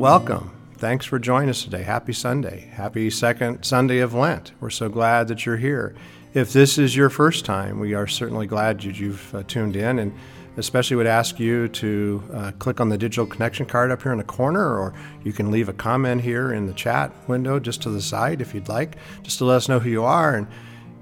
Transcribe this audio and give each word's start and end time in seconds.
welcome. 0.00 0.50
Thanks 0.78 1.04
for 1.04 1.18
joining 1.18 1.50
us 1.50 1.62
today. 1.62 1.82
Happy 1.82 2.14
Sunday. 2.14 2.70
Happy 2.72 3.10
second 3.10 3.64
Sunday 3.64 3.98
of 3.98 4.14
Lent. 4.14 4.52
We're 4.58 4.70
so 4.70 4.88
glad 4.88 5.28
that 5.28 5.44
you're 5.44 5.58
here. 5.58 5.94
If 6.32 6.54
this 6.54 6.78
is 6.78 6.96
your 6.96 7.10
first 7.10 7.44
time, 7.44 7.78
we 7.78 7.92
are 7.92 8.06
certainly 8.06 8.46
glad 8.46 8.80
that 8.80 8.98
you've 8.98 9.34
uh, 9.34 9.42
tuned 9.42 9.76
in 9.76 9.98
and 9.98 10.14
especially 10.56 10.96
would 10.96 11.06
ask 11.06 11.38
you 11.38 11.68
to 11.68 12.22
uh, 12.32 12.50
click 12.52 12.80
on 12.80 12.88
the 12.88 12.96
digital 12.96 13.26
connection 13.26 13.66
card 13.66 13.90
up 13.90 14.00
here 14.00 14.12
in 14.12 14.16
the 14.16 14.24
corner, 14.24 14.78
or 14.78 14.94
you 15.22 15.34
can 15.34 15.50
leave 15.50 15.68
a 15.68 15.74
comment 15.74 16.22
here 16.22 16.54
in 16.54 16.66
the 16.66 16.72
chat 16.72 17.12
window 17.28 17.60
just 17.60 17.82
to 17.82 17.90
the 17.90 18.00
side 18.00 18.40
if 18.40 18.54
you'd 18.54 18.70
like, 18.70 18.96
just 19.22 19.36
to 19.36 19.44
let 19.44 19.56
us 19.56 19.68
know 19.68 19.80
who 19.80 19.90
you 19.90 20.02
are 20.02 20.34
and 20.34 20.46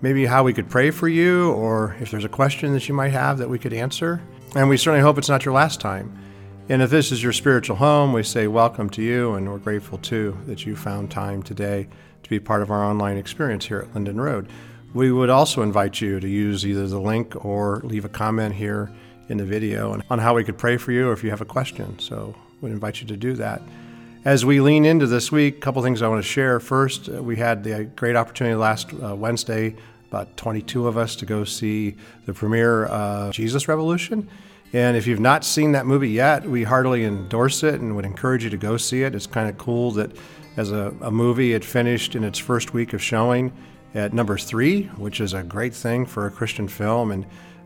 maybe 0.02 0.26
how 0.26 0.42
we 0.42 0.52
could 0.52 0.68
pray 0.68 0.90
for 0.90 1.06
you, 1.06 1.52
or 1.52 1.96
if 2.00 2.10
there's 2.10 2.24
a 2.24 2.28
question 2.28 2.72
that 2.72 2.88
you 2.88 2.94
might 2.94 3.12
have 3.12 3.38
that 3.38 3.48
we 3.48 3.60
could 3.60 3.72
answer. 3.72 4.20
And 4.56 4.68
we 4.68 4.76
certainly 4.76 5.02
hope 5.02 5.18
it's 5.18 5.28
not 5.28 5.44
your 5.44 5.54
last 5.54 5.80
time. 5.80 6.18
And 6.70 6.82
if 6.82 6.90
this 6.90 7.12
is 7.12 7.22
your 7.22 7.32
spiritual 7.32 7.76
home, 7.76 8.12
we 8.12 8.22
say 8.22 8.46
welcome 8.46 8.90
to 8.90 9.02
you, 9.02 9.32
and 9.32 9.50
we're 9.50 9.56
grateful 9.56 9.96
too 9.96 10.36
that 10.44 10.66
you 10.66 10.76
found 10.76 11.10
time 11.10 11.42
today 11.42 11.88
to 12.22 12.28
be 12.28 12.38
part 12.38 12.60
of 12.60 12.70
our 12.70 12.84
online 12.84 13.16
experience 13.16 13.64
here 13.64 13.78
at 13.78 13.94
Linden 13.94 14.20
Road. 14.20 14.50
We 14.92 15.10
would 15.10 15.30
also 15.30 15.62
invite 15.62 16.02
you 16.02 16.20
to 16.20 16.28
use 16.28 16.66
either 16.66 16.86
the 16.86 17.00
link 17.00 17.42
or 17.42 17.80
leave 17.84 18.04
a 18.04 18.10
comment 18.10 18.54
here 18.54 18.92
in 19.30 19.38
the 19.38 19.46
video 19.46 19.98
on 20.10 20.18
how 20.18 20.34
we 20.34 20.44
could 20.44 20.58
pray 20.58 20.76
for 20.76 20.92
you 20.92 21.08
or 21.08 21.14
if 21.14 21.24
you 21.24 21.30
have 21.30 21.40
a 21.40 21.46
question. 21.46 21.98
So 21.98 22.34
we'd 22.60 22.72
invite 22.72 23.00
you 23.00 23.06
to 23.06 23.16
do 23.16 23.32
that. 23.36 23.62
As 24.26 24.44
we 24.44 24.60
lean 24.60 24.84
into 24.84 25.06
this 25.06 25.32
week, 25.32 25.56
a 25.56 25.60
couple 25.60 25.82
things 25.82 26.02
I 26.02 26.08
want 26.08 26.22
to 26.22 26.28
share. 26.28 26.60
First, 26.60 27.08
uh, 27.08 27.22
we 27.22 27.36
had 27.36 27.64
the 27.64 27.84
great 27.84 28.14
opportunity 28.14 28.56
last 28.56 28.92
uh, 28.92 29.16
Wednesday, 29.16 29.74
about 30.10 30.36
22 30.36 30.86
of 30.86 30.98
us, 30.98 31.16
to 31.16 31.24
go 31.24 31.44
see 31.44 31.96
the 32.26 32.34
premiere 32.34 32.84
of 32.84 33.32
Jesus 33.32 33.68
Revolution. 33.68 34.28
And 34.72 34.96
if 34.96 35.06
you've 35.06 35.20
not 35.20 35.44
seen 35.44 35.72
that 35.72 35.86
movie 35.86 36.10
yet, 36.10 36.44
we 36.44 36.62
heartily 36.62 37.04
endorse 37.04 37.62
it 37.62 37.80
and 37.80 37.96
would 37.96 38.04
encourage 38.04 38.44
you 38.44 38.50
to 38.50 38.56
go 38.58 38.76
see 38.76 39.02
it. 39.02 39.14
It's 39.14 39.26
kind 39.26 39.48
of 39.48 39.56
cool 39.56 39.92
that 39.92 40.12
as 40.58 40.72
a, 40.72 40.94
a 41.00 41.10
movie, 41.10 41.54
it 41.54 41.64
finished 41.64 42.14
in 42.14 42.24
its 42.24 42.38
first 42.38 42.74
week 42.74 42.92
of 42.92 43.02
showing 43.02 43.52
at 43.94 44.12
number 44.12 44.36
three, 44.36 44.84
which 44.96 45.20
is 45.20 45.32
a 45.32 45.42
great 45.42 45.74
thing 45.74 46.04
for 46.04 46.26
a 46.26 46.30
Christian 46.30 46.68
film. 46.68 47.12
And 47.12 47.24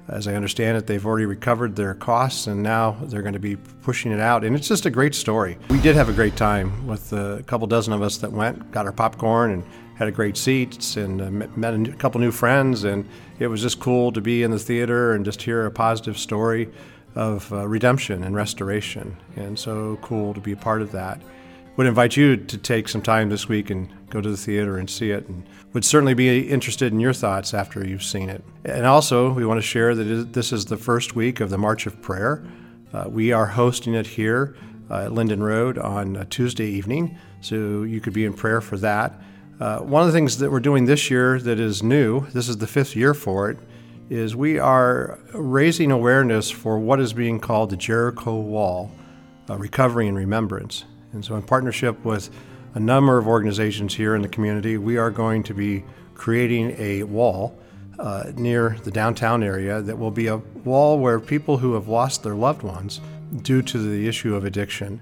as 0.08 0.28
I 0.28 0.34
understand 0.34 0.76
it, 0.76 0.86
they've 0.86 1.04
already 1.04 1.26
recovered 1.26 1.74
their 1.74 1.94
costs 1.94 2.46
and 2.46 2.62
now 2.62 2.96
they're 3.02 3.22
going 3.22 3.32
to 3.32 3.40
be 3.40 3.56
pushing 3.56 4.12
it 4.12 4.20
out. 4.20 4.44
And 4.44 4.54
it's 4.54 4.68
just 4.68 4.86
a 4.86 4.90
great 4.90 5.14
story. 5.14 5.58
We 5.70 5.80
did 5.80 5.96
have 5.96 6.08
a 6.08 6.12
great 6.12 6.36
time 6.36 6.86
with 6.86 7.12
a 7.12 7.42
couple 7.46 7.66
dozen 7.66 7.92
of 7.92 8.02
us 8.02 8.18
that 8.18 8.30
went, 8.30 8.70
got 8.70 8.86
our 8.86 8.92
popcorn 8.92 9.52
and 9.52 9.64
had 9.96 10.06
a 10.06 10.12
great 10.12 10.36
seats 10.36 10.96
and 10.96 11.20
uh, 11.20 11.30
met 11.56 11.74
a 11.74 11.92
couple 11.94 12.20
new 12.20 12.32
friends. 12.32 12.84
And 12.84 13.08
it 13.38 13.48
was 13.48 13.62
just 13.62 13.80
cool 13.80 14.12
to 14.12 14.20
be 14.20 14.42
in 14.42 14.50
the 14.50 14.58
theater 14.58 15.14
and 15.14 15.24
just 15.24 15.42
hear 15.42 15.66
a 15.66 15.70
positive 15.70 16.18
story 16.18 16.68
of 17.14 17.52
uh, 17.52 17.66
redemption 17.66 18.24
and 18.24 18.34
restoration. 18.34 19.16
And 19.36 19.58
so 19.58 19.98
cool 20.02 20.34
to 20.34 20.40
be 20.40 20.52
a 20.52 20.56
part 20.56 20.82
of 20.82 20.92
that 20.92 21.20
would 21.76 21.86
invite 21.86 22.16
you 22.16 22.36
to 22.36 22.58
take 22.58 22.88
some 22.88 23.00
time 23.00 23.30
this 23.30 23.48
week 23.48 23.70
and 23.70 23.88
go 24.10 24.20
to 24.20 24.30
the 24.30 24.36
theater 24.36 24.76
and 24.76 24.90
see 24.90 25.10
it 25.10 25.26
and 25.28 25.48
would 25.72 25.84
certainly 25.84 26.14
be 26.14 26.48
interested 26.48 26.92
in 26.92 27.00
your 27.00 27.14
thoughts 27.14 27.54
after 27.54 27.86
you've 27.86 28.02
seen 28.02 28.28
it. 28.28 28.44
And 28.64 28.84
also, 28.84 29.32
we 29.32 29.46
want 29.46 29.58
to 29.58 29.66
share 29.66 29.94
that 29.94 30.32
this 30.32 30.52
is 30.52 30.66
the 30.66 30.76
first 30.76 31.16
week 31.16 31.40
of 31.40 31.48
the 31.48 31.56
March 31.56 31.86
of 31.86 32.00
Prayer. 32.02 32.44
Uh, 32.92 33.04
we 33.08 33.32
are 33.32 33.46
hosting 33.46 33.94
it 33.94 34.06
here 34.06 34.54
uh, 34.90 35.04
at 35.04 35.12
Linden 35.12 35.42
Road 35.42 35.78
on 35.78 36.26
Tuesday 36.28 36.66
evening, 36.66 37.16
so 37.40 37.84
you 37.84 38.00
could 38.00 38.12
be 38.12 38.26
in 38.26 38.34
prayer 38.34 38.60
for 38.60 38.76
that. 38.76 39.14
Uh, 39.58 39.78
one 39.78 40.02
of 40.02 40.08
the 40.08 40.12
things 40.12 40.38
that 40.38 40.50
we're 40.50 40.60
doing 40.60 40.84
this 40.84 41.10
year 41.10 41.38
that 41.38 41.58
is 41.58 41.82
new, 41.82 42.26
this 42.32 42.48
is 42.48 42.58
the 42.58 42.66
fifth 42.66 42.94
year 42.94 43.14
for 43.14 43.48
it, 43.48 43.58
is 44.12 44.36
we 44.36 44.58
are 44.58 45.18
raising 45.32 45.90
awareness 45.90 46.50
for 46.50 46.78
what 46.78 47.00
is 47.00 47.14
being 47.14 47.40
called 47.40 47.70
the 47.70 47.76
Jericho 47.78 48.38
Wall, 48.38 48.92
uh, 49.48 49.56
Recovery 49.56 50.06
and 50.06 50.16
Remembrance. 50.16 50.84
And 51.14 51.24
so, 51.24 51.34
in 51.34 51.42
partnership 51.42 52.04
with 52.04 52.28
a 52.74 52.80
number 52.80 53.16
of 53.16 53.26
organizations 53.26 53.94
here 53.94 54.14
in 54.14 54.20
the 54.20 54.28
community, 54.28 54.76
we 54.76 54.98
are 54.98 55.10
going 55.10 55.42
to 55.44 55.54
be 55.54 55.84
creating 56.14 56.74
a 56.78 57.04
wall 57.04 57.58
uh, 57.98 58.24
near 58.36 58.76
the 58.84 58.90
downtown 58.90 59.42
area 59.42 59.80
that 59.80 59.98
will 59.98 60.10
be 60.10 60.26
a 60.26 60.36
wall 60.36 60.98
where 60.98 61.18
people 61.18 61.56
who 61.56 61.72
have 61.72 61.88
lost 61.88 62.22
their 62.22 62.34
loved 62.34 62.62
ones 62.62 63.00
due 63.40 63.62
to 63.62 63.78
the 63.78 64.06
issue 64.06 64.34
of 64.34 64.44
addiction, 64.44 65.00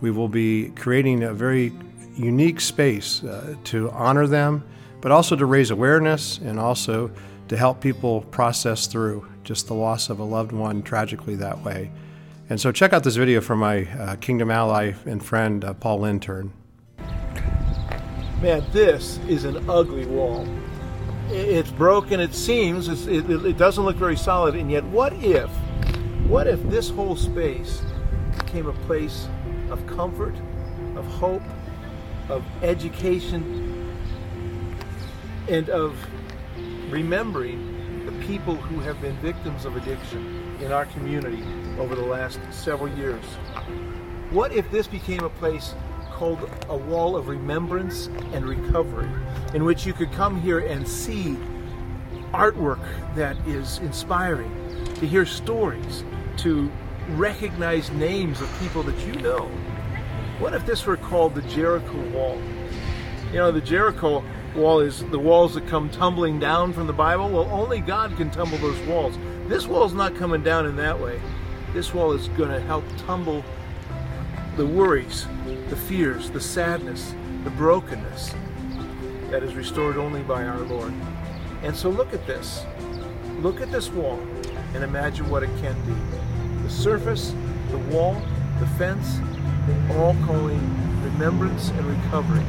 we 0.00 0.10
will 0.10 0.28
be 0.28 0.70
creating 0.70 1.22
a 1.22 1.32
very 1.32 1.72
unique 2.16 2.60
space 2.60 3.22
uh, 3.22 3.54
to 3.62 3.88
honor 3.92 4.26
them, 4.26 4.64
but 5.00 5.12
also 5.12 5.36
to 5.36 5.46
raise 5.46 5.70
awareness 5.70 6.38
and 6.38 6.58
also 6.58 7.08
to 7.48 7.56
help 7.56 7.80
people 7.80 8.22
process 8.22 8.86
through 8.86 9.26
just 9.42 9.66
the 9.66 9.74
loss 9.74 10.10
of 10.10 10.18
a 10.18 10.24
loved 10.24 10.52
one 10.52 10.82
tragically 10.82 11.34
that 11.36 11.64
way. 11.64 11.90
And 12.50 12.60
so 12.60 12.72
check 12.72 12.92
out 12.92 13.04
this 13.04 13.16
video 13.16 13.40
from 13.40 13.58
my 13.58 13.84
uh, 13.98 14.16
Kingdom 14.16 14.50
ally 14.50 14.92
and 15.04 15.24
friend, 15.24 15.64
uh, 15.64 15.74
Paul 15.74 16.00
Lintern. 16.00 16.50
Man, 18.40 18.64
this 18.72 19.18
is 19.28 19.44
an 19.44 19.68
ugly 19.68 20.06
wall. 20.06 20.46
It's 21.30 21.70
broken, 21.70 22.20
it 22.20 22.34
seems, 22.34 22.88
it, 22.88 23.28
it 23.28 23.58
doesn't 23.58 23.84
look 23.84 23.96
very 23.96 24.16
solid, 24.16 24.54
and 24.54 24.70
yet 24.70 24.84
what 24.84 25.12
if, 25.14 25.50
what 26.26 26.46
if 26.46 26.62
this 26.70 26.88
whole 26.88 27.16
space 27.16 27.82
became 28.38 28.66
a 28.66 28.72
place 28.86 29.28
of 29.70 29.86
comfort, 29.86 30.34
of 30.96 31.04
hope, 31.06 31.42
of 32.30 32.44
education, 32.62 33.94
and 35.48 35.68
of 35.68 35.94
remembering 36.90 38.06
the 38.06 38.12
people 38.26 38.56
who 38.56 38.80
have 38.80 39.00
been 39.00 39.16
victims 39.16 39.64
of 39.64 39.76
addiction 39.76 40.56
in 40.60 40.72
our 40.72 40.86
community 40.86 41.42
over 41.78 41.94
the 41.94 42.04
last 42.04 42.40
several 42.50 42.88
years. 42.96 43.24
What 44.30 44.52
if 44.52 44.70
this 44.70 44.86
became 44.86 45.24
a 45.24 45.30
place 45.30 45.74
called 46.12 46.50
a 46.68 46.76
wall 46.76 47.16
of 47.16 47.28
remembrance 47.28 48.06
and 48.32 48.46
recovery, 48.46 49.08
in 49.54 49.64
which 49.64 49.86
you 49.86 49.92
could 49.92 50.12
come 50.12 50.40
here 50.40 50.60
and 50.60 50.86
see 50.86 51.36
artwork 52.32 52.84
that 53.14 53.36
is 53.46 53.78
inspiring, 53.78 54.50
to 54.96 55.06
hear 55.06 55.24
stories, 55.24 56.04
to 56.38 56.70
recognize 57.10 57.90
names 57.92 58.40
of 58.40 58.58
people 58.58 58.82
that 58.82 58.98
you 59.06 59.12
know? 59.14 59.50
What 60.38 60.54
if 60.54 60.66
this 60.66 60.86
were 60.86 60.96
called 60.96 61.34
the 61.34 61.42
Jericho 61.42 62.00
Wall? 62.10 62.40
You 63.32 63.38
know, 63.38 63.52
the 63.52 63.60
Jericho 63.60 64.24
wall 64.54 64.80
is 64.80 65.04
the 65.06 65.18
walls 65.18 65.54
that 65.54 65.66
come 65.68 65.90
tumbling 65.90 66.38
down 66.38 66.72
from 66.72 66.86
the 66.86 66.92
Bible. 66.92 67.28
Well, 67.28 67.48
only 67.50 67.80
God 67.80 68.16
can 68.16 68.30
tumble 68.30 68.58
those 68.58 68.80
walls. 68.86 69.16
This 69.46 69.66
wall's 69.66 69.94
not 69.94 70.14
coming 70.16 70.42
down 70.42 70.66
in 70.66 70.76
that 70.76 70.98
way. 70.98 71.20
This 71.72 71.94
wall 71.94 72.12
is 72.12 72.28
going 72.28 72.50
to 72.50 72.60
help 72.60 72.84
tumble 73.06 73.44
the 74.56 74.66
worries, 74.66 75.26
the 75.68 75.76
fears, 75.76 76.30
the 76.30 76.40
sadness, 76.40 77.14
the 77.44 77.50
brokenness 77.50 78.34
that 79.30 79.42
is 79.42 79.54
restored 79.54 79.96
only 79.96 80.22
by 80.22 80.44
our 80.44 80.60
Lord. 80.60 80.92
And 81.62 81.76
so 81.76 81.90
look 81.90 82.12
at 82.14 82.26
this. 82.26 82.64
Look 83.40 83.60
at 83.60 83.70
this 83.70 83.90
wall 83.90 84.18
and 84.74 84.82
imagine 84.82 85.28
what 85.30 85.42
it 85.42 85.50
can 85.60 85.80
be. 85.86 86.62
The 86.62 86.70
surface, 86.70 87.34
the 87.70 87.78
wall, 87.78 88.20
the 88.58 88.66
fence, 88.78 89.20
all 89.92 90.14
calling 90.26 90.60
remembrance 91.04 91.68
and 91.70 91.86
recovery 91.86 92.44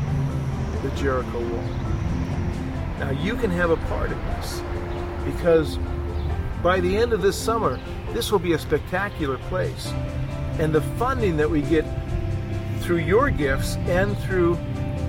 the 0.81 0.89
Jericho 0.91 1.39
wall. 1.39 1.88
Now 2.99 3.11
you 3.11 3.35
can 3.35 3.49
have 3.51 3.69
a 3.69 3.77
part 3.87 4.11
in 4.11 4.19
this 4.25 4.61
because 5.25 5.77
by 6.61 6.79
the 6.79 6.97
end 6.97 7.13
of 7.13 7.21
this 7.21 7.37
summer, 7.37 7.79
this 8.13 8.31
will 8.31 8.39
be 8.39 8.53
a 8.53 8.59
spectacular 8.59 9.37
place. 9.49 9.91
And 10.59 10.73
the 10.73 10.81
funding 10.97 11.37
that 11.37 11.49
we 11.49 11.61
get 11.61 11.85
through 12.81 12.97
your 12.97 13.29
gifts 13.29 13.77
and 13.87 14.17
through 14.19 14.57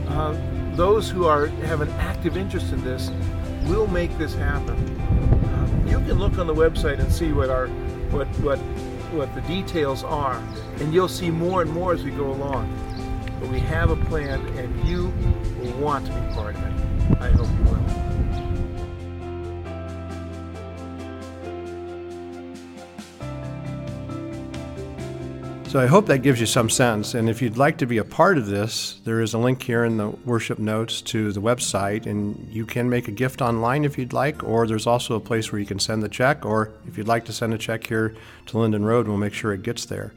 uh, 0.09 0.37
those 0.77 1.11
who 1.11 1.27
are 1.27 1.47
have 1.47 1.81
an 1.81 1.91
active 1.91 2.37
interest 2.37 2.73
in 2.73 2.83
this 2.84 3.11
will 3.65 3.87
make 3.89 4.17
this 4.19 4.34
happen. 4.34 4.77
Uh, 5.00 5.89
you 5.89 5.99
can 5.99 6.19
look 6.19 6.39
on 6.39 6.47
the 6.47 6.55
website 6.55 7.00
and 7.00 7.12
see 7.12 7.33
what 7.33 7.50
our 7.50 7.67
what 8.11 8.27
what 8.41 8.59
what 9.12 9.34
the 9.34 9.41
details 9.43 10.05
are, 10.05 10.37
and 10.79 10.94
you'll 10.94 11.09
see 11.09 11.31
more 11.31 11.62
and 11.62 11.70
more 11.70 11.93
as 11.93 12.05
we 12.05 12.12
go 12.12 12.31
along. 12.31 12.69
But 13.41 13.49
we 13.49 13.59
have 13.61 13.91
a 13.91 13.97
plan, 14.06 14.41
and 14.59 14.88
you 14.88 15.12
will 15.61 15.73
want 15.79 16.06
to 16.06 16.12
be 16.12 16.35
part 16.35 16.55
of 16.55 16.62
it. 16.62 17.20
I 17.20 17.31
hope 17.31 17.49
you 17.59 17.64
will. 17.64 17.89
So 25.70 25.78
I 25.78 25.87
hope 25.87 26.06
that 26.06 26.22
gives 26.22 26.40
you 26.40 26.46
some 26.46 26.69
sense. 26.69 27.14
And 27.14 27.31
if 27.31 27.40
you'd 27.40 27.56
like 27.56 27.78
to 27.78 27.87
be 27.87 27.99
a 27.99 28.05
part 28.05 28.37
of 28.37 28.49
this, 28.49 29.00
there 29.05 29.20
is 29.20 29.34
a 29.34 29.38
link 29.38 29.62
here 29.62 29.84
in 29.84 29.99
the 29.99 30.08
worship 30.08 30.58
notes 30.58 31.00
to 31.02 31.31
the 31.31 31.40
website, 31.40 32.06
and 32.06 32.49
you 32.50 32.67
can 32.67 32.90
make 32.90 33.06
a 33.06 33.12
gift 33.12 33.40
online 33.40 33.84
if 33.84 33.96
you'd 33.96 34.12
like, 34.12 34.43
or 34.43 34.67
there's 34.67 34.88
also 34.88 35.14
a 35.14 35.20
place 35.20 35.52
where 35.52 35.61
you 35.61 35.67
can 35.67 35.78
send 35.78 36.02
the 36.02 36.08
check, 36.08 36.44
or 36.44 36.72
if 36.88 36.99
you'd 36.99 37.06
like 37.06 37.25
to 37.26 37.32
send 37.32 37.55
a 37.55 37.58
check 37.58 37.87
here 37.87 38.17
to 38.46 38.58
Linden 38.58 38.84
Road, 38.84 39.06
we'll 39.06 39.17
make 39.17 39.32
sure 39.32 39.52
it 39.52 39.62
gets 39.62 39.84
there. 39.84 40.12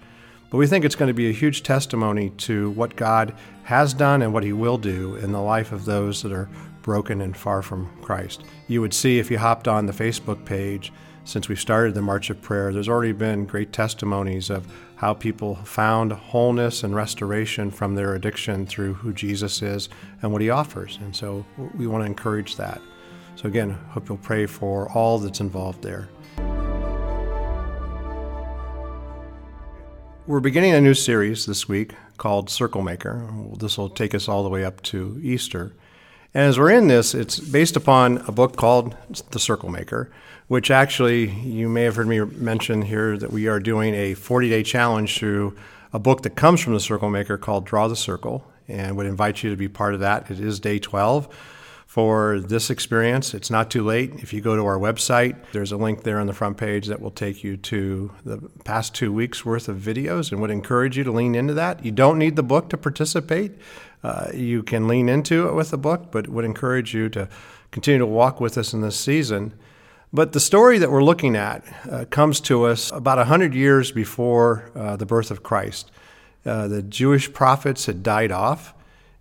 But 0.50 0.58
we 0.58 0.66
think 0.66 0.86
it's 0.86 0.96
going 0.96 1.10
to 1.10 1.14
be 1.14 1.30
a 1.30 1.34
huge 1.34 1.62
testimony 1.62 2.32
to 2.32 2.72
what 2.72 2.96
God 2.96 3.36
has 3.62 3.94
done 3.94 4.24
and 4.24 4.34
what 4.34 4.44
He 4.44 4.54
will 4.54 4.80
do 4.80 5.18
in 5.18 5.34
the 5.34 5.40
life 5.40 5.72
of 5.72 5.86
those 5.86 6.24
that 6.24 6.32
are 6.32 6.50
broken 6.82 7.22
and 7.22 7.38
far 7.38 7.62
from 7.62 7.96
Christ. 8.02 8.44
You 8.68 8.82
would 8.82 8.94
see 8.96 9.20
if 9.20 9.30
you 9.30 9.38
hopped 9.38 9.68
on 9.68 9.86
the 9.86 9.94
Facebook 9.94 10.46
page 10.46 10.92
since 11.26 11.48
we 11.48 11.56
started 11.56 11.94
the 11.94 12.02
March 12.02 12.30
of 12.30 12.42
Prayer. 12.42 12.74
There's 12.74 12.90
already 12.90 13.14
been 13.14 13.46
great 13.46 13.72
testimonies 13.72 14.50
of 14.50 14.68
how 14.96 15.14
people 15.14 15.56
found 15.56 16.12
wholeness 16.12 16.84
and 16.84 16.96
restoration 16.96 17.72
from 17.72 17.96
their 17.96 18.16
addiction 18.16 18.66
through 18.66 18.96
who 18.96 19.14
Jesus 19.14 19.62
is 19.62 19.90
and 20.22 20.32
what 20.32 20.42
he 20.42 20.50
offers. 20.50 21.00
And 21.02 21.16
so 21.16 21.46
we 21.76 21.88
want 21.88 22.04
to 22.04 22.08
encourage 22.08 22.56
that. 22.58 22.82
So, 23.36 23.48
again, 23.48 23.72
hope 23.90 24.10
you'll 24.10 24.18
pray 24.20 24.46
for 24.46 24.92
all 24.92 25.18
that's 25.18 25.40
involved 25.40 25.82
there. 25.82 26.08
We're 30.26 30.40
beginning 30.40 30.74
a 30.74 30.80
new 30.80 30.94
series 30.94 31.46
this 31.46 31.68
week 31.68 31.96
called 32.18 32.50
Circle 32.50 32.82
Maker. 32.82 33.28
This 33.58 33.78
will 33.78 33.90
take 33.90 34.16
us 34.16 34.30
all 34.30 34.44
the 34.44 34.50
way 34.50 34.64
up 34.64 34.82
to 34.84 35.20
Easter. 35.22 35.74
And 36.34 36.46
as 36.46 36.58
we're 36.58 36.72
in 36.72 36.88
this, 36.88 37.14
it's 37.14 37.40
based 37.40 37.76
upon 37.76 38.18
a 38.28 38.32
book 38.32 38.56
called 38.56 38.96
The 39.32 39.40
Circle 39.40 39.70
Maker, 39.70 40.10
which 40.48 40.72
actually 40.72 41.30
you 41.30 41.70
may 41.70 41.84
have 41.84 41.96
heard 41.96 42.08
me 42.08 42.22
mention 42.22 42.82
here 42.82 43.18
that 43.18 43.32
we 43.32 43.48
are 43.48 43.60
doing 43.60 43.94
a 43.94 44.16
40 44.16 44.50
day 44.50 44.64
challenge 44.64 45.20
through 45.20 45.56
a 45.92 46.00
book 46.00 46.24
that 46.24 46.36
comes 46.36 46.60
from 46.60 46.74
The 46.74 46.80
Circle 46.80 47.12
Maker 47.12 47.38
called 47.38 47.66
Draw 47.66 47.88
the 47.88 47.96
Circle, 47.96 48.44
and 48.68 48.98
would 48.98 49.06
invite 49.06 49.44
you 49.44 49.52
to 49.52 49.56
be 49.56 49.68
part 49.68 49.94
of 49.94 50.00
that. 50.00 50.32
It 50.32 50.40
is 50.40 50.60
day 50.60 50.80
12 50.80 51.28
for 51.94 52.40
this 52.40 52.72
experience. 52.72 53.36
It's 53.36 53.52
not 53.52 53.70
too 53.70 53.84
late. 53.84 54.16
If 54.16 54.34
you 54.34 54.42
go 54.42 54.56
to 54.56 54.66
our 54.66 54.80
website, 54.80 55.36
there's 55.52 55.72
a 55.72 55.78
link 55.78 56.02
there 56.02 56.18
on 56.18 56.26
the 56.26 56.34
front 56.34 56.58
page 56.58 56.88
that 56.88 57.00
will 57.00 57.12
take 57.12 57.44
you 57.44 57.56
to 57.56 58.12
the 58.26 58.40
past 58.66 58.96
two 58.96 59.14
weeks 59.14 59.46
worth 59.46 59.70
of 59.70 59.78
videos 59.78 60.32
and 60.32 60.42
would 60.42 60.50
encourage 60.50 60.98
you 60.98 61.04
to 61.04 61.12
lean 61.12 61.36
into 61.36 61.54
that. 61.54 61.86
You 61.86 61.92
don't 61.92 62.18
need 62.18 62.36
the 62.36 62.42
book 62.42 62.68
to 62.72 62.78
participate. 62.78 63.52
Uh, 64.04 64.30
you 64.34 64.64
can 64.64 64.88
lean 64.88 65.08
into 65.08 65.48
it 65.48 65.54
with 65.54 65.70
the 65.70 65.78
book, 65.78 66.12
but 66.12 66.28
would 66.28 66.46
encourage 66.46 66.96
you 66.96 67.10
to 67.10 67.30
continue 67.70 68.00
to 68.00 68.08
walk 68.08 68.42
with 68.42 68.58
us 68.58 68.74
in 68.74 68.82
this 68.82 69.00
season. 69.00 69.54
But 70.12 70.32
the 70.32 70.40
story 70.40 70.80
that 70.80 70.90
we're 70.90 71.04
looking 71.04 71.36
at 71.36 71.64
uh, 71.88 72.06
comes 72.06 72.40
to 72.42 72.64
us 72.64 72.92
about 72.92 73.20
100 73.20 73.54
years 73.54 73.92
before 73.92 74.72
uh, 74.76 74.96
the 74.96 75.06
birth 75.06 75.30
of 75.30 75.44
Christ. 75.44 75.92
Uh, 76.44 76.68
the 76.68 76.82
Jewish 76.82 77.32
prophets 77.32 77.86
had 77.86 78.02
died 78.02 78.32
off 78.32 78.74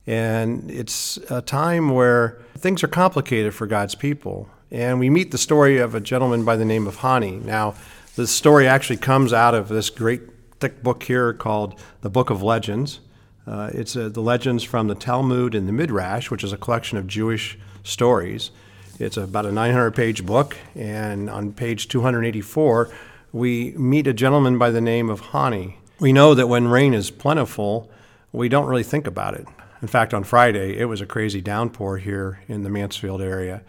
and 0.06 0.70
it's 0.70 1.16
a 1.30 1.42
time 1.42 1.90
where 1.90 2.40
things 2.56 2.82
are 2.82 2.88
complicated 2.88 3.54
for 3.54 3.66
God's 3.66 3.94
people. 3.94 4.48
And 4.70 4.98
we 4.98 5.10
meet 5.10 5.30
the 5.30 5.38
story 5.38 5.78
of 5.78 5.94
a 5.94 6.00
gentleman 6.00 6.44
by 6.44 6.56
the 6.56 6.64
name 6.64 6.86
of 6.86 6.98
Hani. 6.98 7.42
Now, 7.42 7.74
the 8.16 8.26
story 8.26 8.66
actually 8.66 8.96
comes 8.96 9.32
out 9.32 9.54
of 9.54 9.68
this 9.68 9.90
great 9.90 10.22
thick 10.60 10.82
book 10.82 11.02
here 11.02 11.32
called 11.32 11.78
the 12.00 12.10
Book 12.10 12.30
of 12.30 12.42
Legends. 12.42 13.00
Uh, 13.46 13.70
it's 13.74 13.96
uh, 13.96 14.08
the 14.08 14.22
legends 14.22 14.62
from 14.62 14.88
the 14.88 14.94
Talmud 14.94 15.54
and 15.54 15.66
the 15.66 15.72
Midrash, 15.72 16.30
which 16.30 16.44
is 16.44 16.52
a 16.52 16.56
collection 16.56 16.98
of 16.98 17.06
Jewish 17.06 17.58
stories. 17.82 18.50
It's 18.98 19.16
about 19.16 19.46
a 19.46 19.52
900 19.52 19.92
page 19.92 20.24
book, 20.24 20.56
and 20.74 21.28
on 21.28 21.52
page 21.52 21.88
284, 21.88 22.90
we 23.32 23.72
meet 23.72 24.06
a 24.06 24.12
gentleman 24.12 24.58
by 24.58 24.70
the 24.70 24.80
name 24.80 25.10
of 25.10 25.20
Hani. 25.20 25.74
We 25.98 26.12
know 26.12 26.34
that 26.34 26.46
when 26.46 26.68
rain 26.68 26.94
is 26.94 27.10
plentiful, 27.10 27.90
we 28.30 28.48
don't 28.48 28.66
really 28.66 28.82
think 28.82 29.06
about 29.06 29.34
it. 29.34 29.46
In 29.82 29.88
fact, 29.88 30.14
on 30.14 30.22
Friday, 30.22 30.78
it 30.78 30.84
was 30.84 31.00
a 31.00 31.06
crazy 31.06 31.40
downpour 31.40 31.98
here 31.98 32.40
in 32.46 32.62
the 32.62 32.70
Mansfield 32.70 33.20
area. 33.20 33.62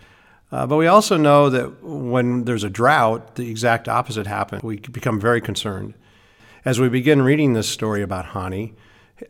Uh, 0.51 0.68
but 0.68 0.77
we 0.77 0.86
also 0.86 1.18
know 1.18 1.50
that 1.50 1.83
when 1.83 2.45
there's 2.45 2.63
a 2.63 2.69
drought, 2.69 3.36
the 3.36 3.50
exact 3.50 3.89
opposite 3.89 4.27
happens. 4.27 4.62
We 4.62 4.77
become 4.77 5.19
very 5.19 5.42
concerned. 5.42 5.95
As 6.63 6.80
we 6.80 6.88
begin 6.88 7.24
reading 7.24 7.54
this 7.54 7.68
story 7.68 8.04
about 8.04 8.27
Hani, 8.27 8.74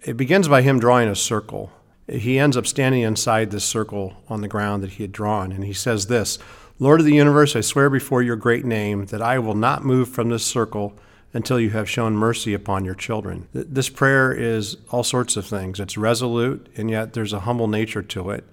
it 0.01 0.17
begins 0.17 0.49
by 0.49 0.61
him 0.61 0.77
drawing 0.77 1.07
a 1.07 1.15
circle. 1.15 1.71
He 2.09 2.37
ends 2.37 2.57
up 2.57 2.67
standing 2.67 3.01
inside 3.01 3.51
this 3.51 3.63
circle 3.63 4.17
on 4.27 4.41
the 4.41 4.49
ground 4.49 4.83
that 4.83 4.91
he 4.91 5.03
had 5.03 5.13
drawn, 5.13 5.53
and 5.53 5.63
he 5.63 5.73
says 5.73 6.07
this 6.07 6.37
Lord 6.79 6.99
of 6.99 7.05
the 7.05 7.15
universe, 7.15 7.55
I 7.55 7.61
swear 7.61 7.89
before 7.89 8.21
your 8.21 8.35
great 8.35 8.65
name 8.65 9.05
that 9.05 9.21
I 9.21 9.39
will 9.39 9.55
not 9.55 9.85
move 9.85 10.09
from 10.09 10.29
this 10.29 10.45
circle 10.45 10.93
until 11.33 11.59
you 11.59 11.71
have 11.71 11.89
shown 11.89 12.15
mercy 12.15 12.53
upon 12.53 12.85
your 12.85 12.93
children. 12.93 13.47
This 13.53 13.89
prayer 13.89 14.31
is 14.31 14.77
all 14.91 15.03
sorts 15.03 15.35
of 15.35 15.45
things. 15.45 15.79
It's 15.79 15.97
resolute, 15.97 16.67
and 16.77 16.89
yet 16.89 17.13
there's 17.13 17.33
a 17.33 17.41
humble 17.41 17.67
nature 17.67 18.03
to 18.03 18.29
it. 18.29 18.47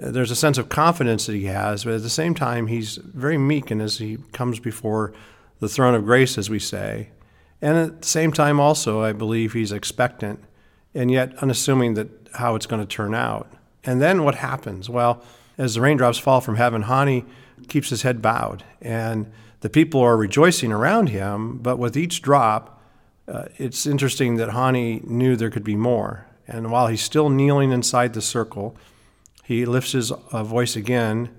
Uh, 0.00 0.10
there's 0.10 0.30
a 0.30 0.36
sense 0.36 0.56
of 0.56 0.68
confidence 0.68 1.26
that 1.26 1.34
he 1.34 1.46
has, 1.46 1.84
but 1.84 1.94
at 1.94 2.02
the 2.02 2.10
same 2.10 2.34
time, 2.34 2.68
he's 2.68 2.96
very 2.96 3.36
meek 3.36 3.70
and 3.70 3.82
as 3.82 3.98
he 3.98 4.18
comes 4.32 4.60
before 4.60 5.12
the 5.60 5.68
throne 5.68 5.94
of 5.94 6.04
grace, 6.04 6.38
as 6.38 6.48
we 6.48 6.58
say. 6.58 7.10
And 7.60 7.76
at 7.76 8.02
the 8.02 8.08
same 8.08 8.32
time, 8.32 8.60
also, 8.60 9.02
I 9.02 9.12
believe 9.12 9.52
he's 9.52 9.72
expectant 9.72 10.40
and 10.94 11.10
yet 11.10 11.34
unassuming 11.38 11.94
that 11.94 12.08
how 12.34 12.54
it's 12.54 12.66
going 12.66 12.80
to 12.80 12.86
turn 12.86 13.14
out. 13.14 13.50
And 13.84 14.00
then 14.00 14.24
what 14.24 14.36
happens? 14.36 14.88
Well, 14.88 15.22
as 15.58 15.74
the 15.74 15.80
raindrops 15.80 16.18
fall 16.18 16.40
from 16.40 16.56
heaven, 16.56 16.84
Hani 16.84 17.24
keeps 17.68 17.90
his 17.90 18.02
head 18.02 18.20
bowed 18.22 18.64
and 18.80 19.30
the 19.64 19.70
people 19.70 20.02
are 20.02 20.18
rejoicing 20.18 20.72
around 20.72 21.08
him, 21.08 21.56
but 21.56 21.78
with 21.78 21.96
each 21.96 22.20
drop, 22.20 22.82
uh, 23.26 23.46
it's 23.56 23.86
interesting 23.86 24.36
that 24.36 24.50
Hani 24.50 25.02
knew 25.06 25.36
there 25.36 25.48
could 25.48 25.64
be 25.64 25.74
more. 25.74 26.26
And 26.46 26.70
while 26.70 26.88
he's 26.88 27.00
still 27.00 27.30
kneeling 27.30 27.72
inside 27.72 28.12
the 28.12 28.20
circle, 28.20 28.76
he 29.42 29.64
lifts 29.64 29.92
his 29.92 30.12
uh, 30.12 30.44
voice 30.44 30.76
again. 30.76 31.30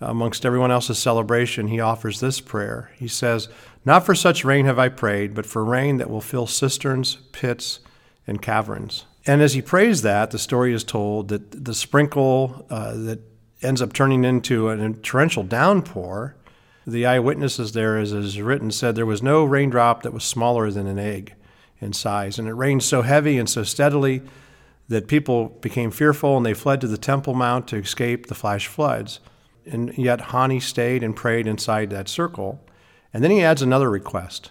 Amongst 0.00 0.44
everyone 0.44 0.72
else's 0.72 0.98
celebration, 0.98 1.68
he 1.68 1.78
offers 1.78 2.18
this 2.18 2.40
prayer. 2.40 2.90
He 2.96 3.06
says, 3.06 3.48
Not 3.84 4.04
for 4.04 4.16
such 4.16 4.44
rain 4.44 4.66
have 4.66 4.80
I 4.80 4.88
prayed, 4.88 5.32
but 5.32 5.46
for 5.46 5.64
rain 5.64 5.98
that 5.98 6.10
will 6.10 6.20
fill 6.20 6.48
cisterns, 6.48 7.18
pits, 7.30 7.78
and 8.26 8.42
caverns. 8.42 9.04
And 9.24 9.40
as 9.40 9.54
he 9.54 9.62
prays 9.62 10.02
that, 10.02 10.32
the 10.32 10.38
story 10.40 10.74
is 10.74 10.82
told 10.82 11.28
that 11.28 11.64
the 11.64 11.74
sprinkle 11.74 12.66
uh, 12.70 12.94
that 12.94 13.20
ends 13.62 13.80
up 13.80 13.92
turning 13.92 14.24
into 14.24 14.68
a 14.68 14.92
torrential 14.94 15.44
downpour 15.44 16.34
the 16.88 17.06
eyewitnesses 17.06 17.72
there, 17.72 17.98
as 17.98 18.12
is 18.12 18.40
written, 18.40 18.70
said 18.70 18.94
there 18.94 19.06
was 19.06 19.22
no 19.22 19.44
raindrop 19.44 20.02
that 20.02 20.12
was 20.12 20.24
smaller 20.24 20.70
than 20.70 20.86
an 20.86 20.98
egg 20.98 21.34
in 21.80 21.92
size. 21.92 22.38
And 22.38 22.48
it 22.48 22.54
rained 22.54 22.82
so 22.82 23.02
heavy 23.02 23.38
and 23.38 23.48
so 23.48 23.62
steadily 23.62 24.22
that 24.88 25.06
people 25.06 25.50
became 25.60 25.90
fearful 25.90 26.36
and 26.36 26.46
they 26.46 26.54
fled 26.54 26.80
to 26.80 26.88
the 26.88 26.96
Temple 26.96 27.34
Mount 27.34 27.68
to 27.68 27.76
escape 27.76 28.26
the 28.26 28.34
flash 28.34 28.66
floods. 28.66 29.20
And 29.66 29.96
yet 29.98 30.18
Hani 30.18 30.62
stayed 30.62 31.02
and 31.02 31.14
prayed 31.14 31.46
inside 31.46 31.90
that 31.90 32.08
circle. 32.08 32.64
And 33.12 33.22
then 33.22 33.30
he 33.30 33.42
adds 33.42 33.60
another 33.60 33.90
request. 33.90 34.50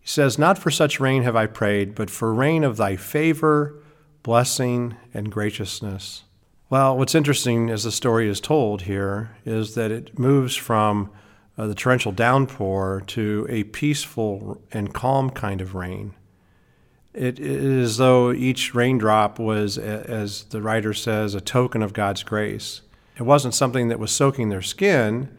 He 0.00 0.08
says, 0.08 0.38
Not 0.38 0.56
for 0.56 0.70
such 0.70 0.98
rain 0.98 1.24
have 1.24 1.36
I 1.36 1.46
prayed, 1.46 1.94
but 1.94 2.08
for 2.08 2.32
rain 2.32 2.64
of 2.64 2.78
thy 2.78 2.96
favor, 2.96 3.82
blessing, 4.22 4.96
and 5.12 5.30
graciousness. 5.30 6.22
Well, 6.70 6.96
what's 6.96 7.14
interesting 7.14 7.68
as 7.68 7.84
the 7.84 7.92
story 7.92 8.28
is 8.28 8.40
told 8.40 8.82
here 8.82 9.36
is 9.44 9.74
that 9.74 9.92
it 9.92 10.18
moves 10.18 10.56
from 10.56 11.10
uh, 11.58 11.66
the 11.66 11.74
torrential 11.74 12.12
downpour 12.12 13.02
to 13.06 13.46
a 13.48 13.64
peaceful 13.64 14.60
and 14.72 14.92
calm 14.92 15.30
kind 15.30 15.60
of 15.60 15.74
rain. 15.74 16.14
It 17.14 17.38
is 17.38 17.92
as 17.92 17.96
though 17.96 18.30
each 18.32 18.74
raindrop 18.74 19.38
was, 19.38 19.78
as 19.78 20.44
the 20.44 20.60
writer 20.60 20.92
says, 20.92 21.34
a 21.34 21.40
token 21.40 21.82
of 21.82 21.94
God's 21.94 22.22
grace. 22.22 22.82
It 23.16 23.22
wasn't 23.22 23.54
something 23.54 23.88
that 23.88 23.98
was 23.98 24.12
soaking 24.12 24.50
their 24.50 24.62
skin, 24.62 25.30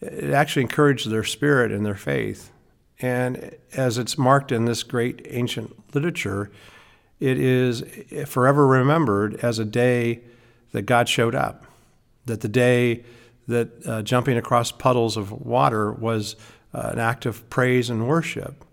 it 0.00 0.30
actually 0.30 0.62
encouraged 0.62 1.10
their 1.10 1.24
spirit 1.24 1.72
and 1.72 1.84
their 1.84 1.96
faith. 1.96 2.52
And 3.00 3.56
as 3.72 3.98
it's 3.98 4.16
marked 4.16 4.52
in 4.52 4.64
this 4.64 4.84
great 4.84 5.26
ancient 5.28 5.94
literature, 5.94 6.52
it 7.18 7.38
is 7.38 7.82
forever 8.26 8.64
remembered 8.64 9.34
as 9.36 9.58
a 9.58 9.64
day 9.64 10.20
that 10.70 10.82
God 10.82 11.08
showed 11.08 11.34
up, 11.34 11.64
that 12.26 12.42
the 12.42 12.48
day 12.48 13.04
that 13.48 13.86
uh, 13.86 14.02
jumping 14.02 14.36
across 14.36 14.70
puddles 14.70 15.16
of 15.16 15.32
water 15.32 15.90
was 15.90 16.36
uh, 16.72 16.90
an 16.92 16.98
act 16.98 17.26
of 17.26 17.48
praise 17.50 17.90
and 17.90 18.06
worship. 18.06 18.64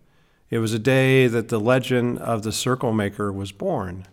It 0.50 0.60
was 0.60 0.74
a 0.74 0.80
day 0.80 1.28
that 1.28 1.50
the 1.50 1.60
legend 1.60 2.20
of 2.20 2.44
the 2.44 2.52
circle 2.52 2.94
maker 2.94 3.32
was 3.32 3.52
born. 3.52 4.06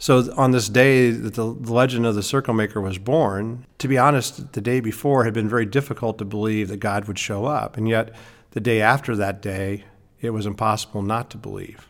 So, 0.00 0.32
on 0.36 0.52
this 0.52 0.68
day 0.68 1.10
that 1.10 1.34
the 1.34 1.44
legend 1.44 2.06
of 2.06 2.14
the 2.14 2.22
circle 2.22 2.54
maker 2.54 2.80
was 2.80 2.98
born, 2.98 3.66
to 3.78 3.88
be 3.88 3.98
honest, 3.98 4.52
the 4.52 4.60
day 4.60 4.80
before 4.80 5.24
had 5.24 5.34
been 5.34 5.48
very 5.48 5.66
difficult 5.66 6.18
to 6.18 6.24
believe 6.24 6.68
that 6.68 6.76
God 6.76 7.06
would 7.06 7.18
show 7.18 7.46
up. 7.46 7.76
And 7.76 7.88
yet, 7.88 8.14
the 8.52 8.60
day 8.60 8.80
after 8.80 9.16
that 9.16 9.42
day, 9.42 9.84
it 10.20 10.30
was 10.30 10.46
impossible 10.46 11.02
not 11.02 11.30
to 11.30 11.36
believe. 11.36 11.88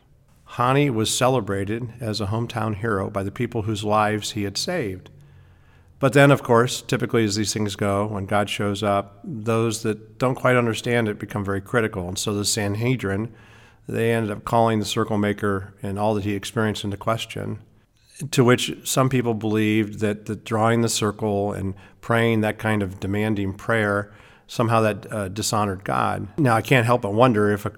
Hani 0.52 0.90
was 0.90 1.14
celebrated 1.14 1.92
as 2.00 2.20
a 2.20 2.26
hometown 2.26 2.74
hero 2.76 3.10
by 3.10 3.22
the 3.22 3.30
people 3.30 3.62
whose 3.62 3.84
lives 3.84 4.30
he 4.30 4.44
had 4.44 4.56
saved. 4.56 5.10
But 6.00 6.12
then, 6.12 6.30
of 6.30 6.42
course, 6.42 6.80
typically 6.82 7.24
as 7.24 7.34
these 7.34 7.52
things 7.52 7.74
go, 7.74 8.06
when 8.06 8.26
God 8.26 8.48
shows 8.48 8.82
up, 8.82 9.18
those 9.24 9.82
that 9.82 10.18
don't 10.18 10.36
quite 10.36 10.56
understand 10.56 11.08
it 11.08 11.18
become 11.18 11.44
very 11.44 11.60
critical. 11.60 12.06
And 12.08 12.18
so 12.18 12.34
the 12.34 12.44
Sanhedrin, 12.44 13.32
they 13.88 14.12
ended 14.12 14.30
up 14.30 14.44
calling 14.44 14.78
the 14.78 14.84
circle 14.84 15.18
maker 15.18 15.74
and 15.82 15.98
all 15.98 16.14
that 16.14 16.24
he 16.24 16.34
experienced 16.34 16.84
into 16.84 16.96
question. 16.96 17.58
To 18.32 18.44
which 18.44 18.72
some 18.84 19.08
people 19.08 19.34
believed 19.34 20.00
that 20.00 20.26
the 20.26 20.36
drawing 20.36 20.82
the 20.82 20.88
circle 20.88 21.52
and 21.52 21.74
praying 22.00 22.40
that 22.42 22.58
kind 22.58 22.82
of 22.82 23.00
demanding 23.00 23.54
prayer 23.54 24.12
somehow 24.46 24.80
that 24.80 25.12
uh, 25.12 25.28
dishonored 25.28 25.84
God. 25.84 26.26
Now 26.36 26.56
I 26.56 26.62
can't 26.62 26.86
help 26.86 27.02
but 27.02 27.12
wonder 27.12 27.50
if 27.50 27.66
a, 27.66 27.72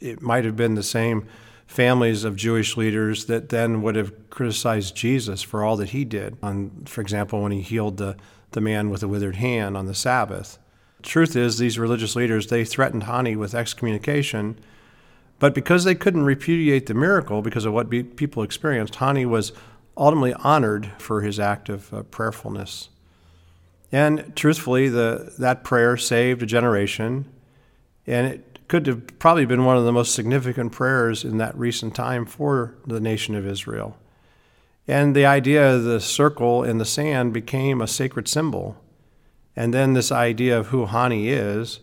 it 0.00 0.20
might 0.20 0.44
have 0.44 0.56
been 0.56 0.74
the 0.74 0.82
same 0.82 1.26
families 1.66 2.24
of 2.24 2.36
Jewish 2.36 2.76
leaders 2.76 3.26
that 3.26 3.48
then 3.48 3.82
would 3.82 3.96
have 3.96 4.30
criticized 4.30 4.96
Jesus 4.96 5.42
for 5.42 5.64
all 5.64 5.76
that 5.76 5.90
he 5.90 6.04
did. 6.04 6.36
On, 6.42 6.84
for 6.86 7.00
example, 7.00 7.42
when 7.42 7.52
he 7.52 7.60
healed 7.60 7.96
the, 7.96 8.16
the 8.52 8.60
man 8.60 8.90
with 8.90 9.02
a 9.02 9.08
withered 9.08 9.36
hand 9.36 9.76
on 9.76 9.86
the 9.86 9.94
Sabbath. 9.94 10.58
truth 11.02 11.36
is, 11.36 11.58
these 11.58 11.78
religious 11.78 12.16
leaders, 12.16 12.46
they 12.46 12.64
threatened 12.64 13.04
Hani 13.04 13.36
with 13.36 13.54
excommunication. 13.54 14.58
But 15.38 15.54
because 15.54 15.84
they 15.84 15.94
couldn't 15.94 16.24
repudiate 16.24 16.86
the 16.86 16.94
miracle 16.94 17.42
because 17.42 17.64
of 17.64 17.72
what 17.72 17.90
be- 17.90 18.02
people 18.02 18.42
experienced, 18.42 18.94
Hani 18.94 19.26
was 19.26 19.52
ultimately 19.96 20.34
honored 20.34 20.92
for 20.98 21.22
his 21.22 21.38
act 21.38 21.68
of 21.68 21.92
uh, 21.92 22.02
prayerfulness. 22.04 22.88
And 23.92 24.34
truthfully, 24.34 24.88
the, 24.88 25.34
that 25.38 25.64
prayer 25.64 25.96
saved 25.96 26.42
a 26.42 26.46
generation, 26.46 27.26
and 28.06 28.26
it 28.26 28.55
could 28.68 28.86
have 28.86 29.18
probably 29.18 29.46
been 29.46 29.64
one 29.64 29.76
of 29.76 29.84
the 29.84 29.92
most 29.92 30.14
significant 30.14 30.72
prayers 30.72 31.24
in 31.24 31.38
that 31.38 31.56
recent 31.56 31.94
time 31.94 32.26
for 32.26 32.74
the 32.86 33.00
nation 33.00 33.34
of 33.34 33.46
Israel. 33.46 33.96
And 34.88 35.14
the 35.14 35.26
idea 35.26 35.74
of 35.74 35.84
the 35.84 36.00
circle 36.00 36.62
in 36.62 36.78
the 36.78 36.84
sand 36.84 37.32
became 37.32 37.80
a 37.80 37.88
sacred 37.88 38.28
symbol. 38.28 38.76
And 39.54 39.74
then 39.74 39.94
this 39.94 40.12
idea 40.12 40.58
of 40.58 40.68
who 40.68 40.86
Hani 40.86 41.26
is, 41.26 41.80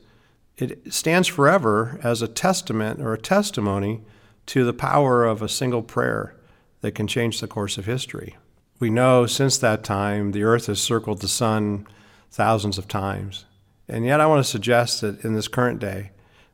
it 0.57 0.93
stands 0.93 1.27
forever 1.27 1.99
as 2.03 2.21
a 2.21 2.27
testament 2.27 3.01
or 3.01 3.13
a 3.13 3.17
testimony 3.17 4.01
to 4.47 4.63
the 4.63 4.73
power 4.73 5.25
of 5.25 5.41
a 5.41 5.49
single 5.49 5.81
prayer 5.81 6.35
that 6.81 6.93
can 6.95 7.07
change 7.07 7.39
the 7.39 7.47
course 7.47 7.77
of 7.77 7.85
history. 7.85 8.37
We 8.79 8.89
know 8.89 9.25
since 9.25 9.57
that 9.57 9.83
time 9.83 10.31
the 10.31 10.43
earth 10.43 10.67
has 10.67 10.81
circled 10.81 11.21
the 11.21 11.27
sun 11.27 11.87
thousands 12.29 12.77
of 12.77 12.87
times. 12.87 13.45
And 13.87 14.05
yet 14.05 14.21
I 14.21 14.25
want 14.25 14.43
to 14.43 14.49
suggest 14.49 15.01
that 15.01 15.23
in 15.23 15.33
this 15.33 15.47
current 15.47 15.79
day, 15.79 16.11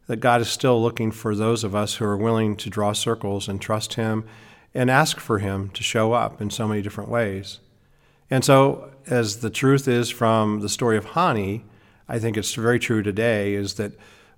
that 0.10 0.18
God 0.18 0.42
is 0.42 0.50
still 0.50 0.82
looking 0.82 1.12
for 1.12 1.36
those 1.36 1.64
of 1.64 1.76
us 1.76 1.96
who 1.96 2.06
are 2.06 2.18
willing 2.18 2.56
to 2.56 2.70
draw 2.70 2.94
circles 2.94 3.48
and 3.48 3.62
trust 3.62 3.94
Him 3.94 4.26
and 4.74 4.90
ask 4.90 5.20
for 5.20 5.38
Him 5.38 5.70
to 5.70 5.84
show 5.84 6.14
up 6.14 6.42
in 6.42 6.50
so 6.50 6.68
many 6.68 6.82
different 6.82 7.12
ways. 7.12 7.60
And 8.28 8.44
so, 8.44 8.92
as 9.06 9.42
the 9.42 9.52
truth 9.52 9.88
is 9.88 10.10
from 10.10 10.62
the 10.62 10.70
story 10.70 10.98
of 10.98 11.06
Hani, 11.06 11.62
I 12.08 12.18
think 12.18 12.38
it's 12.38 12.56
very 12.56 12.80
true 12.80 13.04
today 13.04 13.54
is 13.54 13.76
that 13.76 13.92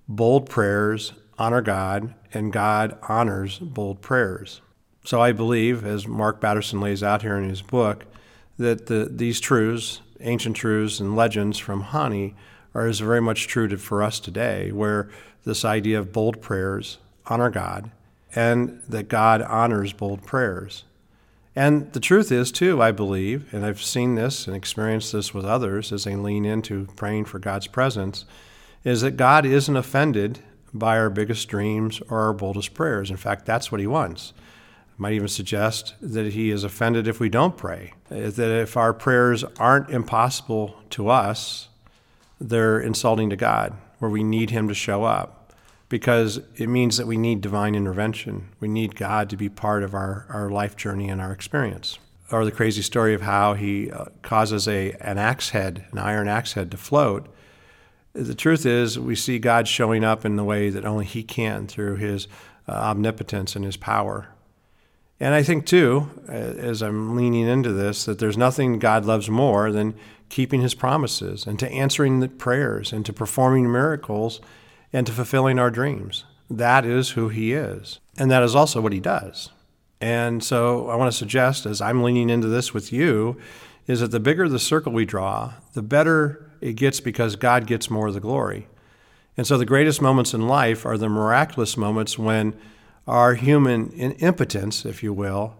bold 0.06 0.50
prayers 0.50 1.14
honor 1.38 1.62
God 1.62 2.12
and 2.34 2.52
God 2.52 2.98
honors 3.08 3.58
bold 3.58 4.02
prayers. 4.02 4.60
So 5.06 5.22
I 5.22 5.32
believe, 5.32 5.86
as 5.86 6.06
Mark 6.06 6.38
Batterson 6.38 6.82
lays 6.82 7.02
out 7.02 7.22
here 7.22 7.38
in 7.38 7.48
his 7.48 7.62
book, 7.62 8.04
that 8.58 8.88
the, 8.88 9.08
these 9.10 9.40
truths, 9.40 10.02
ancient 10.20 10.54
truths 10.54 11.00
and 11.00 11.16
legends 11.16 11.56
from 11.56 11.84
Hani, 11.84 12.34
are 12.74 12.86
as 12.86 13.00
very 13.00 13.22
much 13.22 13.48
true 13.48 13.68
to, 13.68 13.78
for 13.78 14.02
us 14.02 14.20
today, 14.20 14.70
where 14.70 15.08
this 15.44 15.64
idea 15.64 15.98
of 15.98 16.12
bold 16.12 16.40
prayers 16.40 16.98
honor 17.26 17.50
God 17.50 17.90
and 18.34 18.80
that 18.88 19.08
God 19.08 19.42
honors 19.42 19.92
bold 19.92 20.24
prayers. 20.24 20.84
And 21.54 21.92
the 21.92 22.00
truth 22.00 22.32
is, 22.32 22.50
too, 22.50 22.80
I 22.82 22.92
believe, 22.92 23.52
and 23.52 23.64
I've 23.64 23.82
seen 23.82 24.14
this 24.14 24.46
and 24.46 24.56
experienced 24.56 25.12
this 25.12 25.34
with 25.34 25.44
others 25.44 25.92
as 25.92 26.04
they 26.04 26.16
lean 26.16 26.46
into 26.46 26.86
praying 26.96 27.26
for 27.26 27.38
God's 27.38 27.66
presence, 27.66 28.24
is 28.84 29.02
that 29.02 29.18
God 29.18 29.44
isn't 29.44 29.76
offended 29.76 30.38
by 30.72 30.98
our 30.98 31.10
biggest 31.10 31.48
dreams 31.48 32.00
or 32.08 32.20
our 32.20 32.32
boldest 32.32 32.72
prayers. 32.72 33.10
In 33.10 33.18
fact, 33.18 33.44
that's 33.44 33.70
what 33.70 33.82
He 33.82 33.86
wants. 33.86 34.32
I 34.38 34.94
might 34.96 35.12
even 35.12 35.28
suggest 35.28 35.94
that 36.00 36.32
He 36.32 36.50
is 36.50 36.64
offended 36.64 37.06
if 37.06 37.20
we 37.20 37.28
don't 37.28 37.56
pray, 37.56 37.92
that 38.08 38.38
if 38.38 38.78
our 38.78 38.94
prayers 38.94 39.44
aren't 39.58 39.90
impossible 39.90 40.76
to 40.90 41.10
us, 41.10 41.68
they're 42.40 42.80
insulting 42.80 43.28
to 43.28 43.36
God 43.36 43.76
where 44.02 44.10
we 44.10 44.24
need 44.24 44.50
Him 44.50 44.66
to 44.66 44.74
show 44.74 45.04
up 45.04 45.52
because 45.88 46.40
it 46.56 46.68
means 46.68 46.96
that 46.96 47.06
we 47.06 47.16
need 47.16 47.40
divine 47.40 47.76
intervention. 47.76 48.48
We 48.58 48.66
need 48.66 48.96
God 48.96 49.30
to 49.30 49.36
be 49.36 49.48
part 49.48 49.84
of 49.84 49.94
our, 49.94 50.26
our 50.28 50.50
life 50.50 50.76
journey 50.76 51.08
and 51.08 51.20
our 51.20 51.30
experience. 51.30 52.00
Or 52.32 52.44
the 52.44 52.50
crazy 52.50 52.82
story 52.82 53.14
of 53.14 53.20
how 53.20 53.54
He 53.54 53.92
uh, 53.92 54.06
causes 54.22 54.66
a, 54.66 54.90
an 54.94 55.18
axe 55.18 55.50
head, 55.50 55.84
an 55.92 55.98
iron 55.98 56.26
axe 56.26 56.54
head, 56.54 56.72
to 56.72 56.76
float. 56.76 57.32
The 58.12 58.34
truth 58.34 58.66
is, 58.66 58.98
we 58.98 59.14
see 59.14 59.38
God 59.38 59.68
showing 59.68 60.02
up 60.02 60.24
in 60.24 60.34
the 60.34 60.42
way 60.42 60.68
that 60.68 60.84
only 60.84 61.04
He 61.04 61.22
can 61.22 61.68
through 61.68 61.94
His 61.94 62.26
uh, 62.66 62.72
omnipotence 62.72 63.54
and 63.54 63.64
His 63.64 63.76
power. 63.76 64.30
And 65.20 65.32
I 65.32 65.44
think, 65.44 65.64
too, 65.64 66.10
as 66.26 66.82
I'm 66.82 67.14
leaning 67.14 67.46
into 67.46 67.70
this, 67.72 68.06
that 68.06 68.18
there's 68.18 68.36
nothing 68.36 68.80
God 68.80 69.04
loves 69.04 69.30
more 69.30 69.70
than 69.70 69.94
keeping 70.32 70.62
his 70.62 70.74
promises 70.74 71.46
and 71.46 71.58
to 71.58 71.70
answering 71.70 72.20
the 72.20 72.28
prayers 72.28 72.90
and 72.90 73.04
to 73.04 73.12
performing 73.12 73.70
miracles 73.70 74.40
and 74.90 75.06
to 75.06 75.12
fulfilling 75.12 75.58
our 75.58 75.70
dreams. 75.70 76.24
That 76.48 76.86
is 76.86 77.10
who 77.10 77.28
he 77.28 77.52
is. 77.52 78.00
And 78.16 78.30
that 78.30 78.42
is 78.42 78.54
also 78.54 78.80
what 78.80 78.94
he 78.94 78.98
does. 78.98 79.50
And 80.00 80.42
so 80.42 80.88
I 80.88 80.96
want 80.96 81.12
to 81.12 81.16
suggest, 81.16 81.66
as 81.66 81.82
I'm 81.82 82.02
leaning 82.02 82.30
into 82.30 82.48
this 82.48 82.72
with 82.72 82.94
you, 82.94 83.36
is 83.86 84.00
that 84.00 84.10
the 84.10 84.20
bigger 84.20 84.48
the 84.48 84.58
circle 84.58 84.90
we 84.90 85.04
draw, 85.04 85.52
the 85.74 85.82
better 85.82 86.50
it 86.62 86.76
gets 86.76 86.98
because 86.98 87.36
God 87.36 87.66
gets 87.66 87.90
more 87.90 88.08
of 88.08 88.14
the 88.14 88.20
glory. 88.20 88.68
And 89.36 89.46
so 89.46 89.58
the 89.58 89.66
greatest 89.66 90.00
moments 90.00 90.32
in 90.32 90.48
life 90.48 90.86
are 90.86 90.96
the 90.96 91.10
miraculous 91.10 91.76
moments 91.76 92.18
when 92.18 92.54
our 93.06 93.34
human 93.34 93.90
impotence, 93.90 94.86
if 94.86 95.02
you 95.02 95.12
will, 95.12 95.56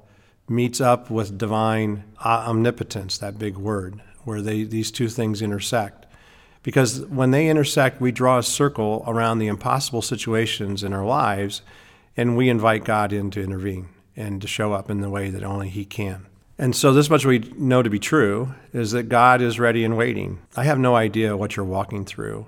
meets 0.49 0.81
up 0.81 1.11
with 1.11 1.37
divine 1.37 2.05
omnipotence, 2.25 3.19
that 3.19 3.39
big 3.39 3.59
word 3.59 4.01
where 4.25 4.41
they, 4.41 4.65
these 4.65 4.91
two 4.91 5.09
things 5.09 5.43
intersect. 5.43 6.07
Because 6.63 7.01
when 7.07 7.33
they 7.33 7.49
intersect, 7.49 8.01
we 8.01 8.13
draw 8.13 8.39
a 8.39 8.43
circle 8.43 9.03
around 9.07 9.39
the 9.39 9.49
impossible 9.49 10.03
situations 10.03 10.85
in 10.85 10.93
our 10.93 11.05
lives, 11.05 11.63
and 12.17 12.37
we 12.37 12.49
invite 12.49 12.85
God 12.85 13.13
in 13.13 13.31
to 13.33 13.43
intervene 13.43 13.89
and 14.17 14.41
to 14.43 14.47
show 14.47 14.73
up 14.73 14.91
in 14.91 15.01
the 15.01 15.11
way 15.11 15.31
that 15.31 15.43
only 15.43 15.69
He 15.69 15.85
can. 15.85 16.27
And 16.59 16.77
so, 16.77 16.93
this 16.93 17.11
much 17.11 17.25
we 17.25 17.41
know 17.57 17.83
to 17.83 17.91
be 17.91 17.99
true 17.99 18.55
is 18.73 18.93
that 18.93 19.05
God 19.05 19.41
is 19.41 19.59
ready 19.59 19.85
and 19.85 19.97
waiting. 19.97 20.41
I 20.55 20.65
have 20.65 20.79
no 20.79 20.95
idea 20.95 21.37
what 21.37 21.57
you're 21.57 21.65
walking 21.65 22.05
through, 22.05 22.47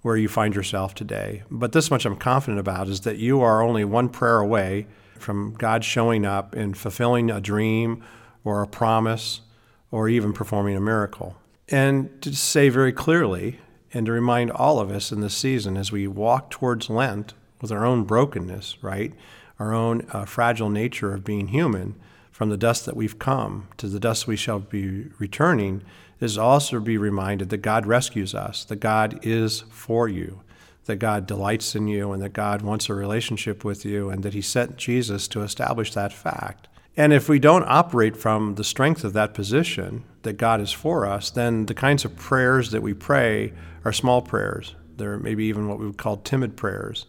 where 0.00 0.16
you 0.16 0.28
find 0.28 0.54
yourself 0.54 0.94
today, 0.94 1.44
but 1.50 1.72
this 1.72 1.90
much 1.90 2.04
I'm 2.04 2.16
confident 2.16 2.58
about 2.58 2.88
is 2.88 3.02
that 3.02 3.18
you 3.18 3.40
are 3.42 3.62
only 3.62 3.84
one 3.84 4.08
prayer 4.08 4.38
away 4.38 4.86
from 5.18 5.54
God 5.54 5.84
showing 5.84 6.24
up 6.24 6.54
and 6.54 6.76
fulfilling 6.76 7.30
a 7.30 7.40
dream 7.40 8.02
or 8.42 8.62
a 8.62 8.66
promise 8.66 9.42
or 9.92 10.08
even 10.08 10.32
performing 10.32 10.74
a 10.74 10.80
miracle. 10.80 11.36
And 11.68 12.20
to 12.22 12.34
say 12.34 12.68
very 12.68 12.92
clearly, 12.92 13.60
and 13.94 14.06
to 14.06 14.12
remind 14.12 14.50
all 14.50 14.80
of 14.80 14.90
us 14.90 15.12
in 15.12 15.20
this 15.20 15.36
season 15.36 15.76
as 15.76 15.92
we 15.92 16.08
walk 16.08 16.50
towards 16.50 16.90
Lent 16.90 17.34
with 17.60 17.70
our 17.70 17.84
own 17.84 18.04
brokenness, 18.04 18.82
right? 18.82 19.12
Our 19.58 19.72
own 19.72 20.06
uh, 20.10 20.24
fragile 20.24 20.70
nature 20.70 21.14
of 21.14 21.24
being 21.24 21.48
human, 21.48 21.94
from 22.30 22.48
the 22.48 22.56
dust 22.56 22.86
that 22.86 22.96
we've 22.96 23.18
come 23.18 23.68
to 23.76 23.86
the 23.86 24.00
dust 24.00 24.26
we 24.26 24.36
shall 24.36 24.58
be 24.58 25.04
returning, 25.18 25.82
is 26.18 26.38
also 26.38 26.80
be 26.80 26.96
reminded 26.96 27.50
that 27.50 27.58
God 27.58 27.86
rescues 27.86 28.34
us, 28.34 28.64
that 28.64 28.76
God 28.76 29.20
is 29.22 29.60
for 29.70 30.08
you, 30.08 30.40
that 30.86 30.96
God 30.96 31.26
delights 31.26 31.76
in 31.76 31.86
you, 31.86 32.12
and 32.12 32.22
that 32.22 32.32
God 32.32 32.62
wants 32.62 32.88
a 32.88 32.94
relationship 32.94 33.64
with 33.64 33.84
you, 33.84 34.08
and 34.08 34.22
that 34.22 34.34
He 34.34 34.40
sent 34.40 34.76
Jesus 34.76 35.28
to 35.28 35.42
establish 35.42 35.92
that 35.92 36.12
fact. 36.12 36.66
And 36.96 37.12
if 37.12 37.28
we 37.28 37.38
don't 37.38 37.64
operate 37.64 38.16
from 38.16 38.56
the 38.56 38.64
strength 38.64 39.02
of 39.02 39.14
that 39.14 39.32
position 39.34 40.04
that 40.22 40.34
God 40.34 40.60
is 40.60 40.72
for 40.72 41.06
us, 41.06 41.30
then 41.30 41.66
the 41.66 41.74
kinds 41.74 42.04
of 42.04 42.16
prayers 42.16 42.70
that 42.70 42.82
we 42.82 42.92
pray 42.92 43.52
are 43.84 43.92
small 43.92 44.20
prayers. 44.20 44.74
They're 44.96 45.18
maybe 45.18 45.44
even 45.44 45.68
what 45.68 45.78
we 45.78 45.86
would 45.86 45.96
call 45.96 46.18
timid 46.18 46.56
prayers. 46.56 47.06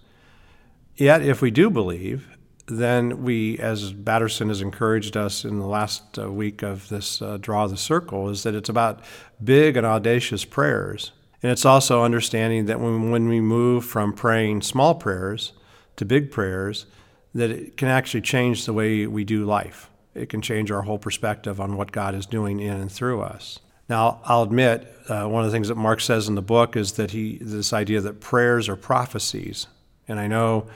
Yet, 0.95 1.21
if 1.21 1.41
we 1.41 1.51
do 1.51 1.69
believe, 1.69 2.29
then 2.67 3.23
we, 3.23 3.57
as 3.59 3.91
Batterson 3.91 4.47
has 4.47 4.61
encouraged 4.61 5.17
us 5.17 5.43
in 5.43 5.59
the 5.59 5.67
last 5.67 6.17
uh, 6.17 6.31
week 6.31 6.61
of 6.61 6.87
this 6.87 7.21
uh, 7.21 7.37
Draw 7.41 7.67
the 7.67 7.77
Circle, 7.77 8.29
is 8.29 8.43
that 8.43 8.55
it's 8.55 8.69
about 8.69 9.01
big 9.43 9.75
and 9.75 9.85
audacious 9.85 10.45
prayers. 10.45 11.11
And 11.41 11.51
it's 11.51 11.65
also 11.65 12.03
understanding 12.03 12.67
that 12.67 12.79
when, 12.79 13.11
when 13.11 13.27
we 13.27 13.41
move 13.41 13.85
from 13.85 14.13
praying 14.13 14.61
small 14.61 14.95
prayers 14.95 15.51
to 15.97 16.05
big 16.05 16.31
prayers, 16.31 16.85
that 17.33 17.49
it 17.49 17.77
can 17.77 17.87
actually 17.87 18.21
change 18.21 18.65
the 18.65 18.73
way 18.73 19.07
we 19.07 19.23
do 19.23 19.45
life. 19.45 19.89
It 20.13 20.29
can 20.29 20.41
change 20.41 20.71
our 20.71 20.83
whole 20.83 20.99
perspective 20.99 21.59
on 21.59 21.75
what 21.77 21.91
God 21.91 22.13
is 22.13 22.25
doing 22.25 22.59
in 22.59 22.73
and 22.73 22.91
through 22.91 23.21
us. 23.21 23.59
Now, 23.89 24.21
I'll 24.23 24.43
admit, 24.43 24.87
uh, 25.09 25.25
one 25.27 25.43
of 25.43 25.51
the 25.51 25.55
things 25.55 25.67
that 25.67 25.75
Mark 25.75 25.99
says 25.99 26.27
in 26.27 26.35
the 26.35 26.41
book 26.41 26.75
is 26.75 26.93
that 26.93 27.11
he, 27.11 27.37
this 27.41 27.73
idea 27.73 28.01
that 28.01 28.21
prayers 28.21 28.69
are 28.69 28.75
prophecies. 28.75 29.67
And 30.07 30.19
I 30.19 30.27
know 30.27 30.67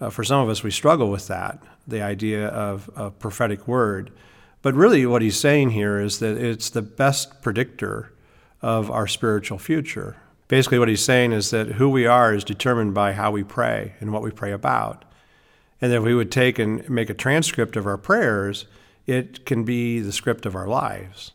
uh, 0.00 0.10
for 0.10 0.24
some 0.24 0.40
of 0.40 0.48
us, 0.48 0.62
we 0.62 0.70
struggle 0.70 1.10
with 1.10 1.28
that, 1.28 1.62
the 1.86 2.02
idea 2.02 2.48
of 2.48 2.90
a 2.94 3.10
prophetic 3.10 3.66
word. 3.66 4.10
But 4.60 4.74
really, 4.74 5.04
what 5.06 5.22
he's 5.22 5.38
saying 5.38 5.70
here 5.70 5.98
is 5.98 6.20
that 6.20 6.36
it's 6.36 6.70
the 6.70 6.82
best 6.82 7.42
predictor 7.42 8.12
of 8.60 8.90
our 8.90 9.08
spiritual 9.08 9.58
future. 9.58 10.16
Basically, 10.46 10.78
what 10.78 10.88
he's 10.88 11.04
saying 11.04 11.32
is 11.32 11.50
that 11.50 11.72
who 11.72 11.88
we 11.88 12.06
are 12.06 12.34
is 12.34 12.44
determined 12.44 12.94
by 12.94 13.12
how 13.12 13.30
we 13.30 13.42
pray 13.42 13.94
and 14.00 14.12
what 14.12 14.22
we 14.22 14.30
pray 14.30 14.52
about. 14.52 15.04
And 15.82 15.92
if 15.92 16.02
we 16.02 16.14
would 16.14 16.30
take 16.30 16.60
and 16.60 16.88
make 16.88 17.10
a 17.10 17.14
transcript 17.14 17.76
of 17.76 17.86
our 17.86 17.98
prayers, 17.98 18.66
it 19.04 19.44
can 19.44 19.64
be 19.64 20.00
the 20.00 20.12
script 20.12 20.46
of 20.46 20.54
our 20.54 20.68
lives. 20.68 21.32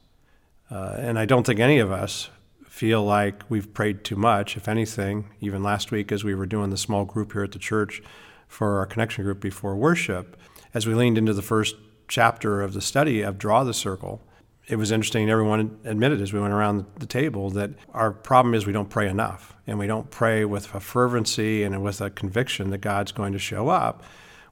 Uh, 0.71 0.95
and 0.97 1.19
I 1.19 1.25
don't 1.25 1.45
think 1.45 1.59
any 1.59 1.79
of 1.79 1.91
us 1.91 2.29
feel 2.65 3.03
like 3.03 3.43
we've 3.49 3.73
prayed 3.73 4.05
too 4.05 4.15
much. 4.15 4.55
If 4.55 4.69
anything, 4.69 5.29
even 5.41 5.63
last 5.63 5.91
week 5.91 6.13
as 6.13 6.23
we 6.23 6.33
were 6.33 6.45
doing 6.45 6.69
the 6.69 6.77
small 6.77 7.03
group 7.03 7.33
here 7.33 7.43
at 7.43 7.51
the 7.51 7.59
church 7.59 8.01
for 8.47 8.79
our 8.79 8.85
connection 8.85 9.25
group 9.25 9.41
before 9.41 9.75
worship, 9.75 10.37
as 10.73 10.87
we 10.87 10.93
leaned 10.93 11.17
into 11.17 11.33
the 11.33 11.41
first 11.41 11.75
chapter 12.07 12.61
of 12.61 12.73
the 12.73 12.81
study 12.81 13.21
of 13.21 13.37
Draw 13.37 13.65
the 13.65 13.73
Circle, 13.73 14.21
it 14.67 14.77
was 14.77 14.91
interesting. 14.91 15.29
Everyone 15.29 15.77
admitted 15.83 16.21
as 16.21 16.31
we 16.31 16.39
went 16.39 16.53
around 16.53 16.85
the 16.99 17.05
table 17.05 17.49
that 17.51 17.71
our 17.93 18.11
problem 18.11 18.53
is 18.53 18.65
we 18.65 18.73
don't 18.73 18.89
pray 18.89 19.09
enough, 19.09 19.55
and 19.65 19.77
we 19.77 19.87
don't 19.87 20.09
pray 20.09 20.45
with 20.45 20.73
a 20.73 20.79
fervency 20.79 21.63
and 21.63 21.83
with 21.83 21.99
a 21.99 22.09
conviction 22.09 22.69
that 22.69 22.79
God's 22.79 23.11
going 23.11 23.33
to 23.33 23.39
show 23.39 23.67
up, 23.67 24.03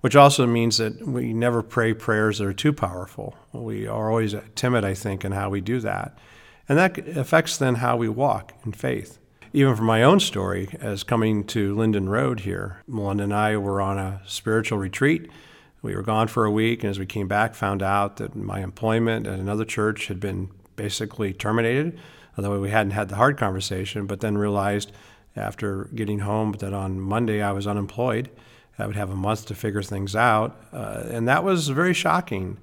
which 0.06 0.16
also 0.16 0.46
means 0.46 0.78
that 0.78 1.02
we 1.02 1.34
never 1.34 1.64
pray 1.64 1.92
prayers 1.92 2.38
that 2.38 2.46
are 2.46 2.54
too 2.54 2.72
powerful. 2.72 3.36
We 3.52 3.88
are 3.88 4.12
always 4.12 4.36
timid, 4.54 4.86
I 4.86 4.94
think, 4.94 5.26
in 5.26 5.32
how 5.32 5.50
we 5.50 5.62
do 5.62 5.80
that. 5.80 6.16
And 6.70 6.78
that 6.78 7.00
affects 7.18 7.58
then 7.58 7.74
how 7.74 7.98
we 7.98 8.08
walk 8.08 8.54
in 8.64 8.74
faith. 8.74 9.18
Even 9.52 9.76
from 9.76 9.88
my 9.88 10.04
own 10.04 10.20
story, 10.20 10.70
as 10.80 11.02
coming 11.02 11.44
to 11.46 11.74
Linden 11.74 12.08
Road 12.08 12.42
here, 12.42 12.84
Melinda 12.86 13.24
and 13.24 13.34
I 13.34 13.58
were 13.58 13.82
on 13.82 13.98
a 13.98 14.22
spiritual 14.28 14.78
retreat 14.78 15.28
we 15.82 15.96
were 15.96 16.04
gone 16.04 16.28
for 16.28 16.46
a 16.46 16.52
week, 16.52 16.84
and 16.84 16.92
as 16.92 17.00
we 17.00 17.08
came 17.08 17.28
back, 17.28 17.56
found 17.56 17.82
out 17.82 18.18
that 18.18 18.36
my 18.36 18.60
employment 18.60 19.26
at 19.26 19.40
another 19.40 19.66
church 19.66 20.06
had 20.06 20.20
been 20.20 20.52
basically 20.76 21.34
terminated, 21.34 21.98
although 22.38 22.60
we 22.60 22.70
hadn't 22.70 22.92
had 22.92 23.10
the 23.10 23.16
hard 23.16 23.38
conversation, 23.38 24.06
but 24.06 24.20
then 24.20 24.38
realized 24.38 24.92
after 25.36 25.86
getting 25.96 26.20
home 26.20 26.52
that 26.60 26.74
on 26.74 27.00
Monday 27.00 27.42
I 27.42 27.54
was 27.54 27.66
unemployed. 27.66 28.30
I 28.78 28.88
would 28.88 28.96
have 28.96 29.10
a 29.10 29.16
month 29.16 29.46
to 29.48 29.56
figure 29.56 29.82
things 29.82 30.16
out, 30.16 30.60
uh, 30.74 31.04
and 31.10 31.28
that 31.28 31.44
was 31.44 31.70
very 31.70 31.94
shocking. 31.94 32.58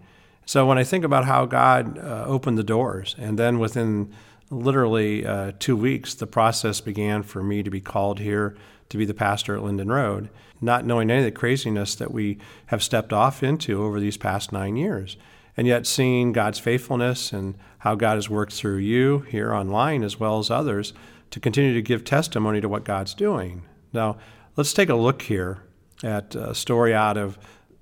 So 0.44 0.66
when 0.66 0.76
I 0.76 0.84
think 0.84 1.04
about 1.04 1.24
how 1.24 1.46
God 1.46 1.98
uh, 1.98 2.24
opened 2.26 2.58
the 2.58 2.64
doors, 2.64 3.16
and 3.18 3.38
then 3.38 3.58
within 3.58 4.12
literally 4.50 5.24
uh, 5.26 5.52
two 5.58 5.76
weeks, 5.76 6.14
the 6.14 6.26
process 6.26 6.80
began 6.80 7.22
for 7.22 7.42
me 7.42 7.62
to 7.62 7.70
be 7.70 7.80
called 7.80 8.20
here 8.20 8.54
to 8.90 8.98
be 8.98 9.04
the 9.06 9.14
pastor 9.14 9.56
at 9.56 9.62
Linden 9.62 9.90
Road, 9.90 10.28
not 10.60 10.84
knowing 10.84 11.10
any 11.10 11.20
of 11.20 11.24
the 11.24 11.30
craziness 11.30 11.94
that 11.94 12.12
we 12.12 12.38
have 12.66 12.82
stepped 12.82 13.12
off 13.12 13.42
into 13.42 13.82
over 13.82 13.98
these 13.98 14.18
past 14.18 14.52
nine 14.52 14.76
years. 14.76 15.16
And 15.56 15.66
yet, 15.66 15.86
seeing 15.86 16.32
God's 16.32 16.58
faithfulness 16.58 17.32
and 17.32 17.54
how 17.78 17.94
God 17.94 18.14
has 18.14 18.28
worked 18.28 18.52
through 18.52 18.78
you 18.78 19.20
here 19.20 19.52
online 19.52 20.02
as 20.02 20.20
well 20.20 20.38
as 20.38 20.50
others 20.50 20.92
to 21.30 21.40
continue 21.40 21.74
to 21.74 21.82
give 21.82 22.04
testimony 22.04 22.60
to 22.60 22.68
what 22.68 22.84
God's 22.84 23.14
doing. 23.14 23.62
Now, 23.92 24.18
let's 24.56 24.72
take 24.74 24.88
a 24.88 24.94
look 24.94 25.22
here 25.22 25.62
at 26.02 26.34
a 26.34 26.54
story 26.54 26.94
out 26.94 27.16
of 27.16 27.38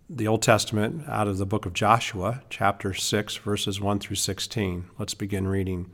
the 0.09 0.27
Old 0.27 0.43
Testament, 0.43 1.09
out 1.09 1.29
of 1.29 1.39
the 1.39 1.47
book 1.47 1.67
of 1.67 1.73
Joshua, 1.73 2.43
chapter 2.51 2.93
6, 2.93 3.37
verses 3.37 3.81
1 3.81 4.01
through 4.01 4.17
16. 4.17 4.87
Let's 4.99 5.15
begin 5.15 5.47
reading. 5.47 5.91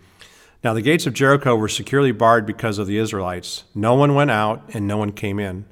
Now 0.64 0.72
the 0.72 0.82
gates 0.82 1.06
of 1.06 1.12
Jericho 1.12 1.54
were 1.54 1.68
securely 1.68 2.12
barred 2.12 2.46
because 2.46 2.78
of 2.78 2.86
the 2.86 2.98
Israelites. 2.98 3.64
No 3.74 3.94
one 3.94 4.14
went 4.14 4.30
out, 4.30 4.62
and 4.72 4.86
no 4.86 4.96
one 4.96 5.12
came 5.12 5.38
in. 5.38 5.66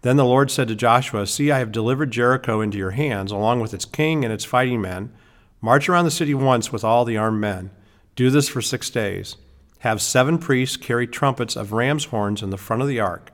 Then 0.00 0.16
the 0.16 0.24
Lord 0.24 0.50
said 0.50 0.68
to 0.68 0.74
Joshua, 0.74 1.26
See, 1.26 1.52
I 1.52 1.58
have 1.58 1.70
delivered 1.70 2.10
Jericho 2.10 2.60
into 2.60 2.78
your 2.78 2.90
hands, 2.90 3.30
along 3.30 3.60
with 3.60 3.72
its 3.72 3.84
king 3.84 4.24
and 4.24 4.32
its 4.32 4.44
fighting 4.44 4.80
men. 4.80 5.12
March 5.60 5.88
around 5.88 6.06
the 6.06 6.10
city 6.10 6.34
once 6.34 6.72
with 6.72 6.82
all 6.82 7.04
the 7.04 7.16
armed 7.16 7.40
men. 7.40 7.70
Do 8.16 8.30
this 8.30 8.48
for 8.48 8.60
six 8.60 8.90
days. 8.90 9.36
Have 9.80 10.02
seven 10.02 10.38
priests 10.38 10.76
carry 10.76 11.06
trumpets 11.06 11.56
of 11.56 11.72
ram's 11.72 12.06
horns 12.06 12.42
in 12.42 12.50
the 12.50 12.56
front 12.56 12.82
of 12.82 12.88
the 12.88 13.00
ark. 13.00 13.30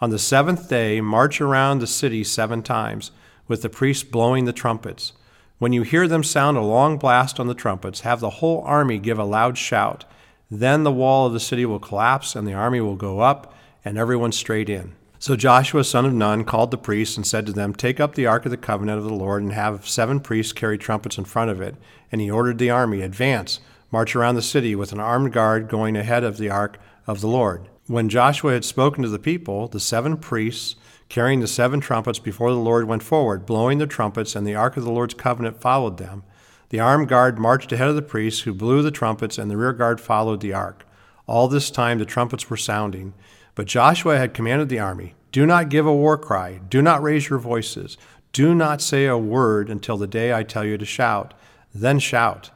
On 0.00 0.10
the 0.10 0.18
seventh 0.18 0.68
day, 0.68 1.00
march 1.00 1.40
around 1.40 1.78
the 1.78 1.86
city 1.86 2.24
seven 2.24 2.62
times, 2.62 3.10
with 3.46 3.62
the 3.62 3.68
priests 3.68 4.02
blowing 4.02 4.44
the 4.44 4.52
trumpets. 4.52 5.12
When 5.58 5.72
you 5.72 5.82
hear 5.82 6.08
them 6.08 6.24
sound 6.24 6.56
a 6.56 6.62
long 6.62 6.98
blast 6.98 7.38
on 7.38 7.46
the 7.46 7.54
trumpets, 7.54 8.00
have 8.00 8.20
the 8.20 8.30
whole 8.30 8.62
army 8.62 8.98
give 8.98 9.18
a 9.18 9.24
loud 9.24 9.56
shout. 9.56 10.04
Then 10.50 10.82
the 10.82 10.92
wall 10.92 11.26
of 11.26 11.32
the 11.32 11.40
city 11.40 11.64
will 11.64 11.78
collapse, 11.78 12.34
and 12.34 12.46
the 12.46 12.54
army 12.54 12.80
will 12.80 12.96
go 12.96 13.20
up, 13.20 13.54
and 13.84 13.96
everyone 13.96 14.32
straight 14.32 14.68
in. 14.68 14.94
So 15.20 15.36
Joshua, 15.36 15.84
son 15.84 16.04
of 16.04 16.12
Nun, 16.12 16.44
called 16.44 16.70
the 16.70 16.76
priests 16.76 17.16
and 17.16 17.26
said 17.26 17.46
to 17.46 17.52
them, 17.52 17.72
Take 17.72 18.00
up 18.00 18.14
the 18.14 18.26
ark 18.26 18.44
of 18.44 18.50
the 18.50 18.56
covenant 18.56 18.98
of 18.98 19.04
the 19.04 19.14
Lord, 19.14 19.42
and 19.42 19.52
have 19.52 19.88
seven 19.88 20.20
priests 20.20 20.52
carry 20.52 20.76
trumpets 20.76 21.16
in 21.16 21.24
front 21.24 21.50
of 21.50 21.60
it. 21.62 21.76
And 22.12 22.20
he 22.20 22.30
ordered 22.30 22.58
the 22.58 22.70
army, 22.70 23.00
Advance, 23.00 23.60
march 23.90 24.14
around 24.14 24.34
the 24.34 24.42
city 24.42 24.74
with 24.74 24.92
an 24.92 25.00
armed 25.00 25.32
guard 25.32 25.68
going 25.68 25.96
ahead 25.96 26.24
of 26.24 26.36
the 26.36 26.50
ark 26.50 26.78
of 27.06 27.20
the 27.20 27.28
Lord. 27.28 27.68
When 27.86 28.08
Joshua 28.08 28.54
had 28.54 28.64
spoken 28.64 29.02
to 29.02 29.10
the 29.10 29.18
people, 29.18 29.68
the 29.68 29.78
seven 29.78 30.16
priests, 30.16 30.76
carrying 31.10 31.40
the 31.40 31.46
seven 31.46 31.80
trumpets 31.80 32.18
before 32.18 32.50
the 32.50 32.56
Lord, 32.56 32.88
went 32.88 33.02
forward, 33.02 33.44
blowing 33.44 33.76
the 33.76 33.86
trumpets, 33.86 34.34
and 34.34 34.46
the 34.46 34.54
ark 34.54 34.78
of 34.78 34.84
the 34.84 34.90
Lord's 34.90 35.12
covenant 35.12 35.60
followed 35.60 35.98
them. 35.98 36.22
The 36.70 36.80
armed 36.80 37.08
guard 37.08 37.38
marched 37.38 37.72
ahead 37.72 37.88
of 37.88 37.94
the 37.94 38.00
priests, 38.00 38.42
who 38.42 38.54
blew 38.54 38.80
the 38.80 38.90
trumpets, 38.90 39.36
and 39.36 39.50
the 39.50 39.58
rear 39.58 39.74
guard 39.74 40.00
followed 40.00 40.40
the 40.40 40.54
ark. 40.54 40.86
All 41.26 41.46
this 41.46 41.70
time 41.70 41.98
the 41.98 42.06
trumpets 42.06 42.48
were 42.48 42.56
sounding. 42.56 43.12
But 43.54 43.66
Joshua 43.66 44.16
had 44.16 44.32
commanded 44.32 44.70
the 44.70 44.80
army 44.80 45.14
Do 45.30 45.44
not 45.44 45.68
give 45.68 45.86
a 45.86 45.94
war 45.94 46.16
cry, 46.16 46.60
do 46.70 46.80
not 46.80 47.02
raise 47.02 47.28
your 47.28 47.38
voices, 47.38 47.98
do 48.32 48.54
not 48.54 48.80
say 48.80 49.04
a 49.04 49.18
word 49.18 49.68
until 49.68 49.98
the 49.98 50.06
day 50.06 50.32
I 50.32 50.42
tell 50.42 50.64
you 50.64 50.78
to 50.78 50.86
shout. 50.86 51.34
Then 51.74 51.98
shout. 51.98 52.50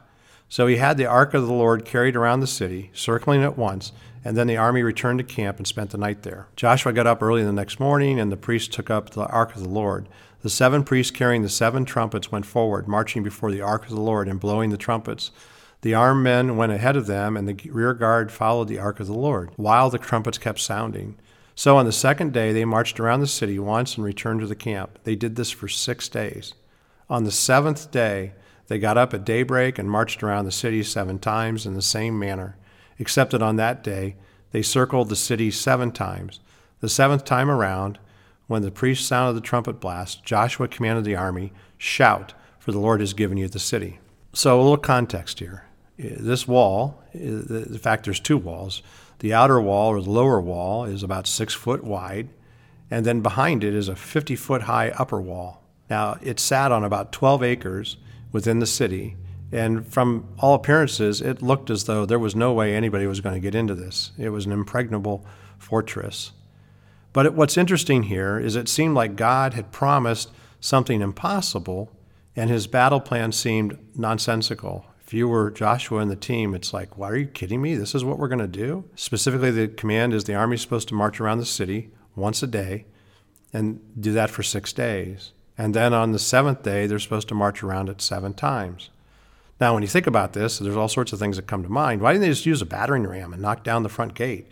So 0.49 0.65
he 0.65 0.77
had 0.77 0.97
the 0.97 1.05
ark 1.05 1.35
of 1.35 1.45
the 1.45 1.53
Lord 1.53 1.85
carried 1.85 2.15
around 2.15 2.39
the 2.39 2.47
city, 2.47 2.89
circling 2.95 3.43
it 3.43 3.59
once, 3.59 3.91
and 4.23 4.35
then 4.35 4.47
the 4.47 4.57
army 4.57 4.83
returned 4.83 5.19
to 5.19 5.23
camp 5.23 5.57
and 5.57 5.67
spent 5.67 5.91
the 5.91 5.97
night 5.97 6.23
there. 6.23 6.47
Joshua 6.55 6.93
got 6.93 7.07
up 7.07 7.21
early 7.21 7.43
the 7.43 7.51
next 7.51 7.79
morning, 7.79 8.19
and 8.19 8.31
the 8.31 8.37
priests 8.37 8.73
took 8.73 8.89
up 8.89 9.11
the 9.11 9.25
ark 9.27 9.55
of 9.55 9.63
the 9.63 9.69
Lord. 9.69 10.07
The 10.41 10.49
seven 10.49 10.83
priests 10.83 11.11
carrying 11.11 11.41
the 11.41 11.49
seven 11.49 11.85
trumpets 11.85 12.31
went 12.31 12.45
forward, 12.45 12.87
marching 12.87 13.23
before 13.23 13.51
the 13.51 13.61
ark 13.61 13.83
of 13.83 13.89
the 13.89 14.01
Lord 14.01 14.27
and 14.27 14.39
blowing 14.39 14.69
the 14.69 14.77
trumpets. 14.77 15.31
The 15.81 15.93
armed 15.93 16.23
men 16.23 16.57
went 16.57 16.71
ahead 16.71 16.95
of 16.95 17.07
them, 17.07 17.37
and 17.37 17.47
the 17.47 17.69
rear 17.69 17.93
guard 17.93 18.31
followed 18.31 18.67
the 18.67 18.79
ark 18.79 18.99
of 18.99 19.07
the 19.07 19.13
Lord, 19.13 19.51
while 19.55 19.89
the 19.89 19.97
trumpets 19.97 20.37
kept 20.37 20.59
sounding. 20.59 21.17
So 21.55 21.75
on 21.75 21.85
the 21.85 21.91
second 21.91 22.31
day 22.31 22.53
they 22.53 22.63
marched 22.63 22.99
around 22.99 23.19
the 23.19 23.27
city 23.27 23.59
once 23.59 23.95
and 23.95 24.05
returned 24.05 24.39
to 24.41 24.47
the 24.47 24.55
camp. 24.55 24.99
They 25.03 25.15
did 25.15 25.35
this 25.35 25.51
for 25.51 25.67
six 25.67 26.07
days. 26.07 26.53
On 27.09 27.25
the 27.25 27.31
seventh 27.31 27.91
day 27.91 28.33
they 28.67 28.79
got 28.79 28.97
up 28.97 29.13
at 29.13 29.25
daybreak 29.25 29.77
and 29.77 29.89
marched 29.89 30.23
around 30.23 30.45
the 30.45 30.51
city 30.51 30.83
seven 30.83 31.19
times 31.19 31.65
in 31.65 31.73
the 31.73 31.81
same 31.81 32.17
manner, 32.17 32.55
except 32.99 33.31
that 33.31 33.41
on 33.41 33.55
that 33.55 33.83
day 33.83 34.15
they 34.51 34.61
circled 34.61 35.09
the 35.09 35.15
city 35.15 35.49
seven 35.49 35.91
times. 35.91 36.39
The 36.81 36.89
seventh 36.89 37.25
time 37.25 37.49
around, 37.49 37.97
when 38.47 38.61
the 38.61 38.71
priest 38.71 39.07
sounded 39.07 39.33
the 39.33 39.45
trumpet 39.45 39.79
blast, 39.79 40.23
Joshua 40.23 40.67
commanded 40.67 41.05
the 41.05 41.15
army, 41.15 41.53
Shout, 41.77 42.33
for 42.57 42.71
the 42.71 42.79
Lord 42.79 42.99
has 42.99 43.13
given 43.13 43.37
you 43.37 43.47
the 43.47 43.59
city. 43.59 43.99
So, 44.33 44.59
a 44.59 44.61
little 44.61 44.77
context 44.77 45.39
here. 45.39 45.65
This 45.97 46.47
wall, 46.47 47.01
in 47.13 47.77
fact, 47.77 48.05
there's 48.05 48.19
two 48.19 48.37
walls. 48.37 48.81
The 49.19 49.33
outer 49.33 49.59
wall, 49.59 49.89
or 49.89 50.01
the 50.01 50.09
lower 50.09 50.39
wall, 50.39 50.85
is 50.85 51.03
about 51.03 51.27
six 51.27 51.53
foot 51.53 51.83
wide, 51.83 52.29
and 52.89 53.05
then 53.05 53.21
behind 53.21 53.63
it 53.63 53.73
is 53.73 53.87
a 53.87 53.95
50 53.95 54.35
foot 54.35 54.63
high 54.63 54.89
upper 54.91 55.19
wall. 55.19 55.63
Now, 55.89 56.17
it 56.21 56.39
sat 56.39 56.71
on 56.71 56.83
about 56.83 57.11
12 57.11 57.43
acres 57.43 57.97
within 58.31 58.59
the 58.59 58.65
city, 58.65 59.17
and 59.51 59.87
from 59.87 60.27
all 60.39 60.53
appearances, 60.53 61.21
it 61.21 61.41
looked 61.41 61.69
as 61.69 61.85
though 61.85 62.05
there 62.05 62.19
was 62.19 62.35
no 62.35 62.53
way 62.53 62.75
anybody 62.75 63.07
was 63.07 63.21
going 63.21 63.35
to 63.35 63.41
get 63.41 63.55
into 63.55 63.75
this. 63.75 64.11
It 64.17 64.29
was 64.29 64.45
an 64.45 64.51
impregnable 64.51 65.25
fortress. 65.57 66.31
But 67.13 67.33
what's 67.33 67.57
interesting 67.57 68.03
here 68.03 68.37
is 68.37 68.55
it 68.55 68.69
seemed 68.69 68.95
like 68.95 69.15
God 69.15 69.55
had 69.55 69.71
promised 69.71 70.29
something 70.59 71.01
impossible, 71.01 71.91
and 72.35 72.49
his 72.49 72.67
battle 72.67 72.99
plan 72.99 73.31
seemed 73.31 73.77
nonsensical. 73.95 74.85
If 75.01 75.13
you 75.13 75.27
were 75.27 75.49
Joshua 75.49 76.01
and 76.01 76.11
the 76.11 76.15
team, 76.15 76.53
it's 76.53 76.71
like, 76.71 76.97
why 76.97 77.09
are 77.09 77.15
you 77.15 77.25
kidding 77.25 77.63
me? 77.63 77.73
This 77.73 77.95
is 77.95 78.05
what 78.05 78.19
we're 78.19 78.27
going 78.27 78.39
to 78.39 78.47
do? 78.47 78.85
Specifically, 78.95 79.49
the 79.49 79.67
command 79.67 80.13
is 80.13 80.25
the 80.25 80.35
army 80.35 80.53
is 80.53 80.61
supposed 80.61 80.87
to 80.89 80.93
march 80.93 81.19
around 81.19 81.39
the 81.39 81.45
city 81.45 81.89
once 82.15 82.43
a 82.43 82.47
day 82.47 82.85
and 83.51 83.79
do 83.99 84.11
that 84.13 84.29
for 84.29 84.43
six 84.43 84.71
days. 84.71 85.31
And 85.57 85.73
then 85.73 85.93
on 85.93 86.11
the 86.11 86.19
seventh 86.19 86.61
day, 86.61 86.85
they're 86.85 86.99
supposed 86.99 87.27
to 87.29 87.35
march 87.35 87.63
around 87.63 87.89
it 87.89 88.01
seven 88.01 88.35
times. 88.35 88.91
Now, 89.59 89.73
when 89.73 89.83
you 89.83 89.89
think 89.89 90.07
about 90.07 90.33
this, 90.33 90.59
there's 90.59 90.77
all 90.77 90.87
sorts 90.87 91.11
of 91.11 91.19
things 91.19 91.35
that 91.35 91.47
come 91.47 91.63
to 91.63 91.69
mind. 91.69 92.01
Why 92.01 92.13
didn't 92.13 92.21
they 92.21 92.29
just 92.29 92.45
use 92.45 92.61
a 92.61 92.65
battering 92.65 93.05
ram 93.05 93.33
and 93.33 93.41
knock 93.41 93.63
down 93.63 93.83
the 93.83 93.89
front 93.89 94.13
gate? 94.13 94.47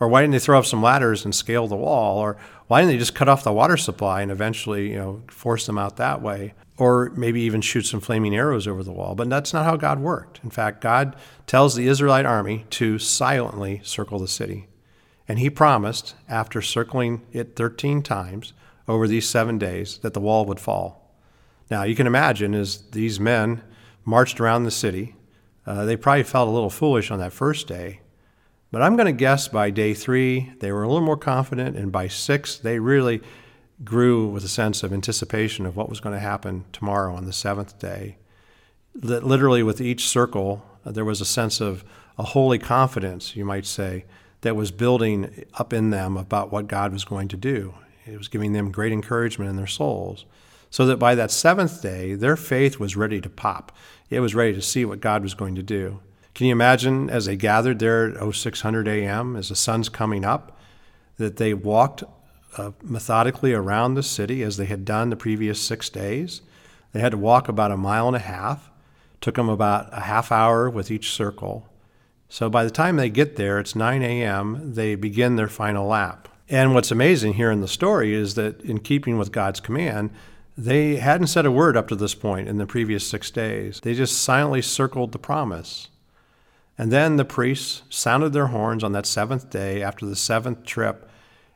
Or 0.00 0.08
why 0.08 0.20
didn't 0.20 0.32
they 0.32 0.38
throw 0.38 0.58
up 0.58 0.66
some 0.66 0.82
ladders 0.82 1.24
and 1.24 1.34
scale 1.34 1.68
the 1.68 1.76
wall? 1.76 2.18
Or 2.18 2.36
why 2.66 2.80
didn't 2.80 2.92
they 2.92 2.98
just 2.98 3.14
cut 3.14 3.28
off 3.28 3.44
the 3.44 3.52
water 3.52 3.76
supply 3.76 4.22
and 4.22 4.30
eventually, 4.30 4.90
you 4.90 4.96
know, 4.96 5.22
force 5.28 5.66
them 5.66 5.78
out 5.78 5.96
that 5.96 6.22
way? 6.22 6.54
Or 6.78 7.10
maybe 7.16 7.40
even 7.42 7.62
shoot 7.62 7.82
some 7.82 8.00
flaming 8.00 8.34
arrows 8.34 8.66
over 8.66 8.82
the 8.82 8.92
wall. 8.92 9.14
But 9.14 9.30
that's 9.30 9.54
not 9.54 9.64
how 9.64 9.76
God 9.76 10.00
worked. 10.00 10.40
In 10.42 10.50
fact, 10.50 10.82
God 10.82 11.16
tells 11.46 11.74
the 11.74 11.88
Israelite 11.88 12.26
army 12.26 12.66
to 12.70 12.98
silently 12.98 13.80
circle 13.84 14.18
the 14.18 14.28
city. 14.28 14.68
And 15.28 15.38
he 15.38 15.50
promised, 15.50 16.14
after 16.28 16.62
circling 16.62 17.22
it 17.32 17.56
13 17.56 18.02
times 18.02 18.52
over 18.86 19.08
these 19.08 19.28
seven 19.28 19.58
days, 19.58 19.98
that 19.98 20.14
the 20.14 20.20
wall 20.20 20.44
would 20.46 20.60
fall. 20.60 21.14
Now, 21.70 21.82
you 21.82 21.96
can 21.96 22.06
imagine 22.06 22.54
as 22.54 22.82
these 22.92 23.18
men 23.18 23.62
marched 24.06 24.40
around 24.40 24.64
the 24.64 24.70
city, 24.70 25.14
uh, 25.66 25.84
they 25.84 25.96
probably 25.96 26.22
felt 26.22 26.48
a 26.48 26.52
little 26.52 26.70
foolish 26.70 27.10
on 27.10 27.18
that 27.18 27.32
first 27.34 27.66
day 27.66 28.00
but 28.76 28.82
I'm 28.82 28.96
going 28.96 29.06
to 29.06 29.12
guess 29.12 29.48
by 29.48 29.70
day 29.70 29.94
three, 29.94 30.52
they 30.60 30.72
were 30.72 30.82
a 30.82 30.88
little 30.88 31.04
more 31.04 31.16
confident, 31.16 31.76
and 31.76 31.92
by 31.92 32.08
six, 32.08 32.58
they 32.58 32.78
really 32.78 33.22
grew 33.84 34.26
with 34.28 34.44
a 34.44 34.48
sense 34.48 34.82
of 34.82 34.92
anticipation 34.92 35.66
of 35.66 35.76
what 35.76 35.88
was 35.88 36.00
going 36.00 36.14
to 36.14 36.20
happen 36.20 36.64
tomorrow 36.72 37.14
on 37.14 37.26
the 37.26 37.32
seventh 37.32 37.78
day. 37.78 38.16
That 38.94 39.24
literally, 39.24 39.62
with 39.62 39.80
each 39.80 40.08
circle, 40.08 40.62
uh, 40.84 40.90
there 40.90 41.04
was 41.04 41.20
a 41.20 41.26
sense 41.26 41.60
of 41.60 41.84
a 42.18 42.22
holy 42.22 42.58
confidence, 42.58 43.36
you 43.36 43.44
might 43.44 43.66
say, 43.66 44.04
that 44.40 44.56
was 44.56 44.70
building 44.70 45.44
up 45.54 45.72
in 45.72 45.90
them 45.90 46.16
about 46.16 46.50
what 46.50 46.66
God 46.66 46.92
was 46.92 47.04
going 47.04 47.28
to 47.28 47.36
do. 47.36 47.74
It 48.04 48.18
was 48.18 48.28
giving 48.28 48.52
them 48.52 48.70
great 48.70 48.92
encouragement 48.92 49.50
in 49.50 49.56
their 49.56 49.66
souls. 49.66 50.24
So 50.70 50.86
that 50.86 50.98
by 50.98 51.14
that 51.14 51.30
seventh 51.30 51.80
day, 51.80 52.14
their 52.14 52.36
faith 52.36 52.78
was 52.78 52.96
ready 52.96 53.20
to 53.20 53.30
pop. 53.30 53.72
It 54.10 54.20
was 54.20 54.34
ready 54.34 54.52
to 54.54 54.62
see 54.62 54.84
what 54.84 55.00
God 55.00 55.22
was 55.22 55.34
going 55.34 55.54
to 55.54 55.62
do. 55.62 56.00
Can 56.34 56.46
you 56.46 56.52
imagine 56.52 57.08
as 57.08 57.24
they 57.24 57.36
gathered 57.36 57.78
there 57.78 58.10
at 58.10 58.34
0600 58.34 58.86
a.m., 58.88 59.36
as 59.36 59.48
the 59.48 59.56
sun's 59.56 59.88
coming 59.88 60.24
up, 60.24 60.58
that 61.16 61.38
they 61.38 61.54
walked 61.54 62.04
uh, 62.58 62.72
methodically 62.82 63.54
around 63.54 63.94
the 63.94 64.02
city 64.02 64.42
as 64.42 64.56
they 64.56 64.66
had 64.66 64.84
done 64.84 65.10
the 65.10 65.16
previous 65.16 65.60
six 65.60 65.88
days? 65.88 66.42
They 66.92 67.00
had 67.00 67.12
to 67.12 67.18
walk 67.18 67.48
about 67.48 67.72
a 67.72 67.76
mile 67.76 68.06
and 68.06 68.16
a 68.16 68.20
half. 68.20 68.70
Took 69.20 69.36
them 69.36 69.48
about 69.48 69.88
a 69.92 70.00
half 70.00 70.30
hour 70.30 70.68
with 70.68 70.90
each 70.90 71.10
circle. 71.10 71.68
So 72.28 72.50
by 72.50 72.64
the 72.64 72.70
time 72.70 72.96
they 72.96 73.08
get 73.08 73.36
there, 73.36 73.58
it's 73.58 73.74
9 73.74 74.02
a.m., 74.02 74.74
they 74.74 74.94
begin 74.94 75.36
their 75.36 75.48
final 75.48 75.86
lap. 75.86 76.28
And 76.48 76.74
what's 76.74 76.90
amazing 76.90 77.34
here 77.34 77.50
in 77.50 77.60
the 77.60 77.68
story 77.68 78.14
is 78.14 78.34
that, 78.34 78.60
in 78.62 78.80
keeping 78.80 79.18
with 79.18 79.32
God's 79.32 79.60
command, 79.60 80.10
they 80.56 80.96
hadn't 80.96 81.26
said 81.26 81.44
a 81.44 81.50
word 81.50 81.76
up 81.76 81.88
to 81.88 81.96
this 81.96 82.14
point 82.14 82.48
in 82.48 82.56
the 82.56 82.66
previous 82.66 83.06
six 83.06 83.30
days. 83.30 83.80
They 83.82 83.94
just 83.94 84.22
silently 84.22 84.62
circled 84.62 85.12
the 85.12 85.18
promise. 85.18 85.88
And 86.78 86.90
then 86.90 87.16
the 87.16 87.24
priests 87.24 87.82
sounded 87.90 88.32
their 88.32 88.48
horns 88.48 88.82
on 88.82 88.92
that 88.92 89.06
seventh 89.06 89.50
day 89.50 89.82
after 89.82 90.06
the 90.06 90.16
seventh 90.16 90.64
trip, 90.64 91.08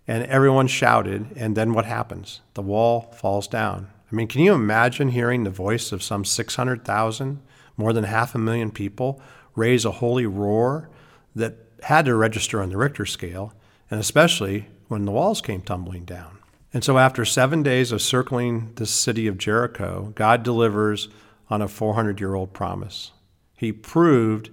and 0.07 0.25
everyone 0.25 0.67
shouted. 0.67 1.29
And 1.37 1.57
then 1.57 1.73
what 1.73 1.87
happens? 1.87 2.41
The 2.55 2.63
wall 2.63 3.13
falls 3.17 3.47
down. 3.47 3.89
I 4.11 4.15
mean, 4.15 4.29
can 4.29 4.43
you 4.43 4.53
imagine 4.55 5.11
hearing 5.11 5.45
the 5.45 5.51
voice 5.51 5.93
of 5.93 6.03
some 6.03 6.25
600,000, 6.25 7.41
more 7.77 7.93
than 7.93 8.05
half 8.05 8.35
a 8.35 8.39
million 8.39 8.71
people, 8.71 9.23
raise 9.55 9.85
a 9.85 9.93
holy 9.93 10.27
roar 10.27 10.91
that 11.35 11.55
had 11.85 12.05
to 12.07 12.15
register 12.15 12.61
on 12.61 12.71
the 12.71 12.77
Richter 12.77 13.07
scale, 13.07 13.55
and 13.91 14.01
especially 14.01 14.69
when 14.89 15.05
the 15.05 15.13
walls 15.13 15.41
came 15.41 15.63
tumbling 15.63 16.05
down? 16.05 16.40
And 16.73 16.85
so, 16.85 16.99
after 16.99 17.25
seven 17.25 17.63
days 17.63 17.91
of 17.91 18.01
circling 18.01 18.73
the 18.77 18.87
city 18.87 19.27
of 19.27 19.39
Jericho, 19.39 20.13
God 20.15 20.43
delivers 20.43 21.09
on 21.49 21.61
a 21.61 21.69
400 21.69 22.21
year 22.21 22.35
old 22.35 22.53
promise. 22.53 23.11
He 23.57 23.73
proved 23.73 24.51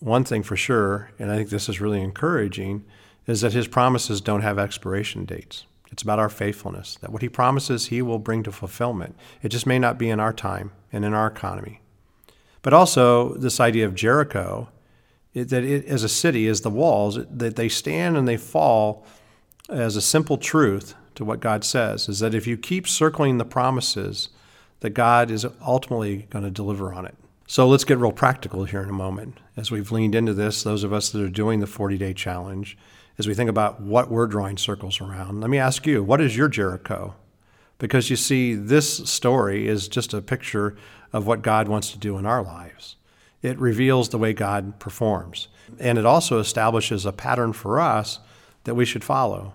one 0.00 0.24
thing 0.24 0.42
for 0.42 0.56
sure, 0.56 1.10
and 1.18 1.30
I 1.30 1.36
think 1.36 1.50
this 1.50 1.68
is 1.68 1.80
really 1.80 2.00
encouraging, 2.00 2.84
is 3.26 3.40
that 3.42 3.52
his 3.52 3.68
promises 3.68 4.20
don't 4.20 4.42
have 4.42 4.58
expiration 4.58 5.24
dates. 5.24 5.64
It's 5.90 6.02
about 6.02 6.18
our 6.18 6.28
faithfulness, 6.28 6.96
that 7.00 7.10
what 7.10 7.22
he 7.22 7.28
promises 7.28 7.86
he 7.86 8.02
will 8.02 8.18
bring 8.18 8.42
to 8.42 8.52
fulfillment. 8.52 9.16
It 9.42 9.48
just 9.48 9.66
may 9.66 9.78
not 9.78 9.98
be 9.98 10.10
in 10.10 10.20
our 10.20 10.32
time 10.32 10.72
and 10.92 11.04
in 11.04 11.14
our 11.14 11.26
economy. 11.26 11.80
But 12.62 12.74
also, 12.74 13.34
this 13.34 13.60
idea 13.60 13.86
of 13.86 13.94
Jericho, 13.94 14.68
it, 15.32 15.48
that 15.50 15.64
it, 15.64 15.84
as 15.86 16.02
a 16.02 16.08
city, 16.08 16.48
as 16.48 16.62
the 16.62 16.70
walls, 16.70 17.18
that 17.30 17.56
they 17.56 17.68
stand 17.68 18.16
and 18.16 18.26
they 18.26 18.36
fall 18.36 19.06
as 19.68 19.96
a 19.96 20.02
simple 20.02 20.36
truth 20.36 20.94
to 21.18 21.24
what 21.24 21.40
God 21.40 21.64
says, 21.64 22.08
is 22.08 22.20
that 22.20 22.32
if 22.32 22.46
you 22.46 22.56
keep 22.56 22.86
circling 22.86 23.38
the 23.38 23.44
promises, 23.44 24.28
that 24.80 24.90
God 24.90 25.32
is 25.32 25.44
ultimately 25.60 26.28
going 26.30 26.44
to 26.44 26.50
deliver 26.50 26.92
on 26.92 27.04
it. 27.06 27.16
So 27.48 27.66
let's 27.66 27.82
get 27.82 27.98
real 27.98 28.12
practical 28.12 28.66
here 28.66 28.84
in 28.84 28.88
a 28.88 28.92
moment. 28.92 29.40
As 29.56 29.72
we've 29.72 29.90
leaned 29.90 30.14
into 30.14 30.32
this, 30.32 30.62
those 30.62 30.84
of 30.84 30.92
us 30.92 31.10
that 31.10 31.20
are 31.20 31.28
doing 31.28 31.58
the 31.58 31.66
40 31.66 31.98
day 31.98 32.14
challenge, 32.14 32.78
as 33.18 33.26
we 33.26 33.34
think 33.34 33.50
about 33.50 33.80
what 33.80 34.12
we're 34.12 34.28
drawing 34.28 34.56
circles 34.56 35.00
around, 35.00 35.40
let 35.40 35.50
me 35.50 35.58
ask 35.58 35.88
you, 35.88 36.04
what 36.04 36.20
is 36.20 36.36
your 36.36 36.46
Jericho? 36.46 37.16
Because 37.78 38.10
you 38.10 38.16
see, 38.16 38.54
this 38.54 38.98
story 39.10 39.66
is 39.66 39.88
just 39.88 40.14
a 40.14 40.22
picture 40.22 40.76
of 41.12 41.26
what 41.26 41.42
God 41.42 41.66
wants 41.66 41.90
to 41.90 41.98
do 41.98 42.16
in 42.16 42.26
our 42.26 42.44
lives. 42.44 42.94
It 43.42 43.58
reveals 43.58 44.10
the 44.10 44.18
way 44.18 44.32
God 44.32 44.78
performs. 44.78 45.48
And 45.80 45.98
it 45.98 46.06
also 46.06 46.38
establishes 46.38 47.04
a 47.04 47.12
pattern 47.12 47.52
for 47.52 47.80
us 47.80 48.20
that 48.64 48.76
we 48.76 48.84
should 48.84 49.02
follow. 49.02 49.54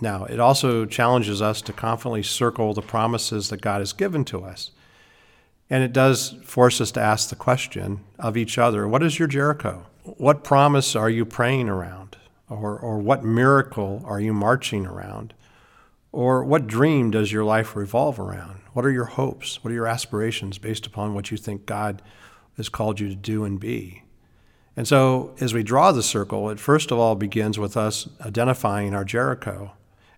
Now, 0.00 0.24
it 0.24 0.40
also 0.40 0.86
challenges 0.86 1.40
us 1.40 1.62
to 1.62 1.72
confidently 1.72 2.22
circle 2.22 2.74
the 2.74 2.82
promises 2.82 3.48
that 3.50 3.60
God 3.60 3.80
has 3.80 3.92
given 3.92 4.24
to 4.26 4.44
us. 4.44 4.70
And 5.70 5.82
it 5.82 5.92
does 5.92 6.36
force 6.44 6.80
us 6.80 6.90
to 6.92 7.00
ask 7.00 7.28
the 7.28 7.36
question 7.36 8.00
of 8.18 8.36
each 8.36 8.58
other 8.58 8.86
what 8.86 9.02
is 9.02 9.18
your 9.18 9.28
Jericho? 9.28 9.86
What 10.02 10.44
promise 10.44 10.94
are 10.94 11.08
you 11.08 11.24
praying 11.24 11.68
around? 11.68 12.16
Or, 12.48 12.78
or 12.78 12.98
what 12.98 13.24
miracle 13.24 14.02
are 14.04 14.20
you 14.20 14.34
marching 14.34 14.86
around? 14.86 15.32
Or 16.12 16.44
what 16.44 16.66
dream 16.66 17.10
does 17.10 17.32
your 17.32 17.44
life 17.44 17.74
revolve 17.74 18.20
around? 18.20 18.60
What 18.72 18.84
are 18.84 18.90
your 18.90 19.06
hopes? 19.06 19.64
What 19.64 19.70
are 19.70 19.74
your 19.74 19.86
aspirations 19.86 20.58
based 20.58 20.86
upon 20.86 21.14
what 21.14 21.30
you 21.30 21.36
think 21.36 21.66
God 21.66 22.02
has 22.56 22.68
called 22.68 23.00
you 23.00 23.08
to 23.08 23.16
do 23.16 23.44
and 23.44 23.58
be? 23.58 24.02
And 24.76 24.86
so, 24.86 25.34
as 25.40 25.54
we 25.54 25.62
draw 25.62 25.92
the 25.92 26.02
circle, 26.02 26.50
it 26.50 26.60
first 26.60 26.90
of 26.90 26.98
all 26.98 27.14
begins 27.14 27.58
with 27.58 27.76
us 27.76 28.08
identifying 28.20 28.94
our 28.94 29.04
Jericho. 29.04 29.72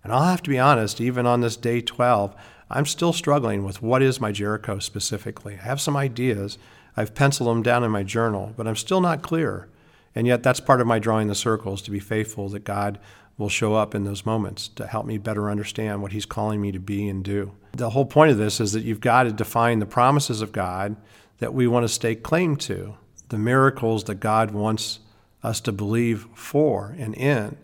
And 0.07 0.15
I'll 0.15 0.23
have 0.23 0.41
to 0.43 0.49
be 0.49 0.57
honest, 0.57 1.01
even 1.01 1.25
on 1.25 1.41
this 1.41 1.57
day 1.57 1.81
12, 1.81 2.33
I'm 2.69 2.85
still 2.85 3.11
struggling 3.11 3.65
with 3.65 3.81
what 3.81 4.01
is 4.01 4.21
my 4.21 4.31
Jericho 4.31 4.79
specifically. 4.79 5.55
I 5.55 5.65
have 5.65 5.81
some 5.81 5.97
ideas. 5.97 6.57
I've 6.95 7.13
penciled 7.13 7.49
them 7.49 7.61
down 7.61 7.83
in 7.83 7.91
my 7.91 8.03
journal, 8.03 8.53
but 8.55 8.69
I'm 8.69 8.77
still 8.77 9.01
not 9.01 9.21
clear. 9.21 9.67
And 10.15 10.25
yet, 10.25 10.43
that's 10.43 10.61
part 10.61 10.79
of 10.79 10.87
my 10.87 10.97
drawing 10.97 11.27
the 11.27 11.35
circles 11.35 11.81
to 11.81 11.91
be 11.91 11.99
faithful 11.99 12.47
that 12.47 12.63
God 12.63 12.99
will 13.37 13.49
show 13.49 13.75
up 13.75 13.93
in 13.93 14.05
those 14.05 14.25
moments 14.25 14.69
to 14.69 14.87
help 14.87 15.05
me 15.05 15.17
better 15.17 15.51
understand 15.51 16.01
what 16.01 16.13
He's 16.13 16.25
calling 16.25 16.61
me 16.61 16.71
to 16.71 16.79
be 16.79 17.09
and 17.09 17.21
do. 17.21 17.51
The 17.73 17.89
whole 17.89 18.05
point 18.05 18.31
of 18.31 18.37
this 18.37 18.61
is 18.61 18.71
that 18.71 18.85
you've 18.85 19.01
got 19.01 19.23
to 19.23 19.33
define 19.33 19.79
the 19.79 19.85
promises 19.85 20.41
of 20.41 20.53
God 20.53 20.95
that 21.39 21.53
we 21.53 21.67
want 21.67 21.83
to 21.83 21.89
stake 21.89 22.23
claim 22.23 22.55
to, 22.55 22.95
the 23.27 23.37
miracles 23.37 24.05
that 24.05 24.21
God 24.21 24.51
wants 24.51 24.99
us 25.43 25.59
to 25.59 25.73
believe 25.73 26.27
for 26.33 26.95
and 26.97 27.13
in, 27.13 27.57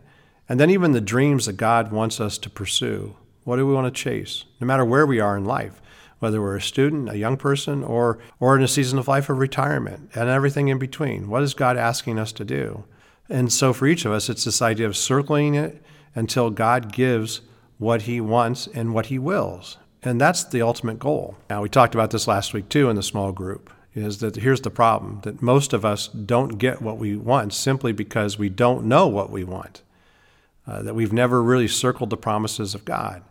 and 0.47 0.59
then 0.59 0.69
even 0.69 0.91
the 0.91 1.01
dreams 1.01 1.45
that 1.45 1.57
God 1.57 1.91
wants 1.91 2.19
us 2.19 2.37
to 2.39 2.49
pursue. 2.49 3.15
What 3.43 3.57
do 3.57 3.67
we 3.67 3.73
want 3.73 3.93
to 3.93 4.01
chase, 4.01 4.45
no 4.59 4.67
matter 4.67 4.85
where 4.85 5.05
we 5.05 5.19
are 5.19 5.37
in 5.37 5.45
life? 5.45 5.81
Whether 6.19 6.41
we're 6.41 6.55
a 6.55 6.61
student, 6.61 7.09
a 7.09 7.17
young 7.17 7.35
person, 7.35 7.83
or, 7.83 8.19
or 8.39 8.55
in 8.55 8.63
a 8.63 8.67
season 8.67 8.97
of 8.97 9.09
life 9.09 9.29
of 9.29 9.39
retirement, 9.39 10.09
and 10.15 10.29
everything 10.29 10.69
in 10.69 10.79
between. 10.79 11.29
What 11.29 11.43
is 11.43 11.53
God 11.53 11.75
asking 11.75 12.17
us 12.17 12.31
to 12.33 12.45
do? 12.45 12.85
And 13.29 13.51
so 13.51 13.73
for 13.73 13.87
each 13.87 14.05
of 14.05 14.11
us, 14.11 14.29
it's 14.29 14.45
this 14.45 14.61
idea 14.61 14.87
of 14.87 14.95
circling 14.95 15.55
it 15.55 15.83
until 16.15 16.49
God 16.49 16.93
gives 16.93 17.41
what 17.77 18.03
He 18.03 18.21
wants 18.21 18.67
and 18.67 18.93
what 18.93 19.07
He 19.07 19.19
wills. 19.19 19.77
And 20.03 20.19
that's 20.19 20.43
the 20.43 20.61
ultimate 20.61 20.99
goal. 20.99 21.35
Now, 21.49 21.61
we 21.61 21.69
talked 21.69 21.95
about 21.95 22.11
this 22.11 22.27
last 22.27 22.53
week 22.53 22.69
too 22.69 22.89
in 22.89 22.95
the 22.95 23.03
small 23.03 23.31
group. 23.31 23.71
Is 23.95 24.19
that 24.19 24.37
here's 24.37 24.61
the 24.61 24.71
problem 24.71 25.19
that 25.21 25.41
most 25.41 25.71
of 25.71 25.85
us 25.85 26.07
don't 26.07 26.57
get 26.57 26.81
what 26.81 26.97
we 26.97 27.15
want 27.15 27.53
simply 27.53 27.91
because 27.91 28.39
we 28.39 28.49
don't 28.49 28.85
know 28.85 29.07
what 29.07 29.29
we 29.29 29.43
want, 29.43 29.83
uh, 30.67 30.81
that 30.81 30.95
we've 30.95 31.13
never 31.13 31.41
really 31.41 31.67
circled 31.67 32.09
the 32.09 32.17
promises 32.17 32.73
of 32.75 32.85
God 32.85 33.23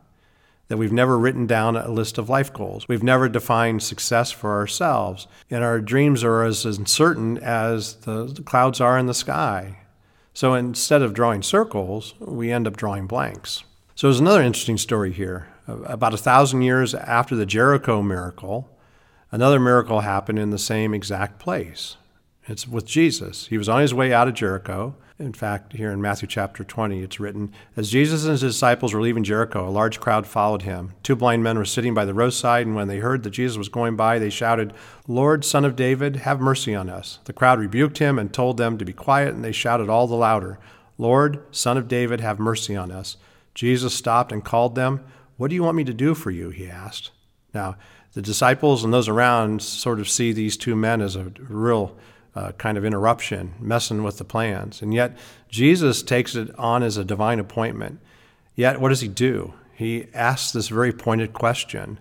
that 0.72 0.78
we've 0.78 0.90
never 0.90 1.18
written 1.18 1.46
down 1.46 1.76
a 1.76 1.90
list 1.90 2.16
of 2.16 2.30
life 2.30 2.50
goals. 2.50 2.88
We've 2.88 3.02
never 3.02 3.28
defined 3.28 3.82
success 3.82 4.30
for 4.30 4.52
ourselves. 4.52 5.26
And 5.50 5.62
our 5.62 5.82
dreams 5.82 6.24
are 6.24 6.44
as 6.44 6.64
uncertain 6.64 7.36
as 7.36 7.96
the 7.96 8.40
clouds 8.46 8.80
are 8.80 8.96
in 8.96 9.04
the 9.04 9.12
sky. 9.12 9.80
So 10.32 10.54
instead 10.54 11.02
of 11.02 11.12
drawing 11.12 11.42
circles, 11.42 12.14
we 12.18 12.50
end 12.50 12.66
up 12.66 12.78
drawing 12.78 13.06
blanks. 13.06 13.64
So 13.94 14.06
there's 14.06 14.20
another 14.20 14.42
interesting 14.42 14.78
story 14.78 15.12
here. 15.12 15.48
About 15.66 16.14
a 16.14 16.16
thousand 16.16 16.62
years 16.62 16.94
after 16.94 17.36
the 17.36 17.44
Jericho 17.44 18.00
miracle, 18.00 18.70
another 19.30 19.60
miracle 19.60 20.00
happened 20.00 20.38
in 20.38 20.48
the 20.48 20.58
same 20.58 20.94
exact 20.94 21.38
place. 21.38 21.98
It's 22.46 22.66
with 22.66 22.86
Jesus. 22.86 23.48
He 23.48 23.58
was 23.58 23.68
on 23.68 23.82
his 23.82 23.92
way 23.92 24.14
out 24.14 24.26
of 24.26 24.32
Jericho. 24.32 24.94
In 25.22 25.32
fact, 25.32 25.74
here 25.74 25.92
in 25.92 26.02
Matthew 26.02 26.26
chapter 26.26 26.64
20, 26.64 27.00
it's 27.00 27.20
written 27.20 27.52
As 27.76 27.90
Jesus 27.92 28.24
and 28.24 28.32
his 28.32 28.40
disciples 28.40 28.92
were 28.92 29.00
leaving 29.00 29.22
Jericho, 29.22 29.68
a 29.68 29.70
large 29.70 30.00
crowd 30.00 30.26
followed 30.26 30.62
him. 30.62 30.94
Two 31.04 31.14
blind 31.14 31.44
men 31.44 31.56
were 31.56 31.64
sitting 31.64 31.94
by 31.94 32.04
the 32.04 32.12
roadside, 32.12 32.66
and 32.66 32.74
when 32.74 32.88
they 32.88 32.98
heard 32.98 33.22
that 33.22 33.30
Jesus 33.30 33.56
was 33.56 33.68
going 33.68 33.94
by, 33.94 34.18
they 34.18 34.30
shouted, 34.30 34.72
Lord, 35.06 35.44
son 35.44 35.64
of 35.64 35.76
David, 35.76 36.16
have 36.16 36.40
mercy 36.40 36.74
on 36.74 36.90
us. 36.90 37.20
The 37.26 37.32
crowd 37.32 37.60
rebuked 37.60 37.98
him 37.98 38.18
and 38.18 38.32
told 38.32 38.56
them 38.56 38.76
to 38.78 38.84
be 38.84 38.92
quiet, 38.92 39.32
and 39.32 39.44
they 39.44 39.52
shouted 39.52 39.88
all 39.88 40.08
the 40.08 40.16
louder, 40.16 40.58
Lord, 40.98 41.44
son 41.52 41.76
of 41.76 41.86
David, 41.86 42.20
have 42.20 42.40
mercy 42.40 42.74
on 42.74 42.90
us. 42.90 43.16
Jesus 43.54 43.94
stopped 43.94 44.32
and 44.32 44.44
called 44.44 44.74
them. 44.74 45.04
What 45.36 45.50
do 45.50 45.54
you 45.54 45.62
want 45.62 45.76
me 45.76 45.84
to 45.84 45.94
do 45.94 46.14
for 46.14 46.32
you? 46.32 46.50
he 46.50 46.68
asked. 46.68 47.12
Now, 47.54 47.76
the 48.14 48.22
disciples 48.22 48.82
and 48.82 48.92
those 48.92 49.08
around 49.08 49.62
sort 49.62 50.00
of 50.00 50.08
see 50.08 50.32
these 50.32 50.56
two 50.56 50.74
men 50.74 51.00
as 51.00 51.14
a 51.14 51.32
real 51.38 51.96
uh, 52.34 52.52
kind 52.52 52.78
of 52.78 52.84
interruption, 52.84 53.54
messing 53.60 54.02
with 54.02 54.18
the 54.18 54.24
plans. 54.24 54.82
And 54.82 54.94
yet, 54.94 55.16
Jesus 55.48 56.02
takes 56.02 56.34
it 56.34 56.56
on 56.58 56.82
as 56.82 56.96
a 56.96 57.04
divine 57.04 57.38
appointment. 57.38 58.00
Yet, 58.54 58.80
what 58.80 58.88
does 58.88 59.00
he 59.00 59.08
do? 59.08 59.54
He 59.74 60.06
asks 60.14 60.52
this 60.52 60.68
very 60.68 60.92
pointed 60.92 61.32
question 61.32 61.98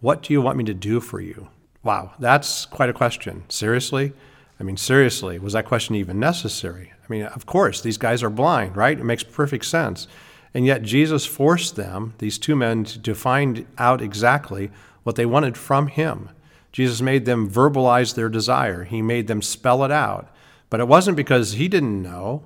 What 0.00 0.22
do 0.22 0.32
you 0.32 0.40
want 0.40 0.58
me 0.58 0.64
to 0.64 0.74
do 0.74 1.00
for 1.00 1.20
you? 1.20 1.48
Wow, 1.82 2.12
that's 2.18 2.64
quite 2.64 2.88
a 2.88 2.94
question. 2.94 3.44
Seriously? 3.48 4.12
I 4.58 4.62
mean, 4.62 4.76
seriously, 4.76 5.38
was 5.38 5.52
that 5.52 5.66
question 5.66 5.96
even 5.96 6.18
necessary? 6.18 6.92
I 6.92 7.12
mean, 7.12 7.24
of 7.24 7.44
course, 7.44 7.80
these 7.80 7.98
guys 7.98 8.22
are 8.22 8.30
blind, 8.30 8.76
right? 8.76 8.98
It 8.98 9.04
makes 9.04 9.22
perfect 9.22 9.66
sense. 9.66 10.06
And 10.54 10.64
yet, 10.64 10.82
Jesus 10.82 11.26
forced 11.26 11.76
them, 11.76 12.14
these 12.18 12.38
two 12.38 12.54
men, 12.54 12.84
to 12.84 13.14
find 13.14 13.66
out 13.76 14.00
exactly 14.00 14.70
what 15.02 15.16
they 15.16 15.26
wanted 15.26 15.56
from 15.56 15.88
him. 15.88 16.30
Jesus 16.74 17.00
made 17.00 17.24
them 17.24 17.48
verbalize 17.48 18.16
their 18.16 18.28
desire, 18.28 18.82
He 18.82 19.00
made 19.00 19.28
them 19.28 19.42
spell 19.42 19.84
it 19.84 19.92
out. 19.92 20.28
But 20.70 20.80
it 20.80 20.88
wasn't 20.88 21.16
because 21.16 21.52
He 21.52 21.68
didn't 21.68 22.02
know, 22.02 22.44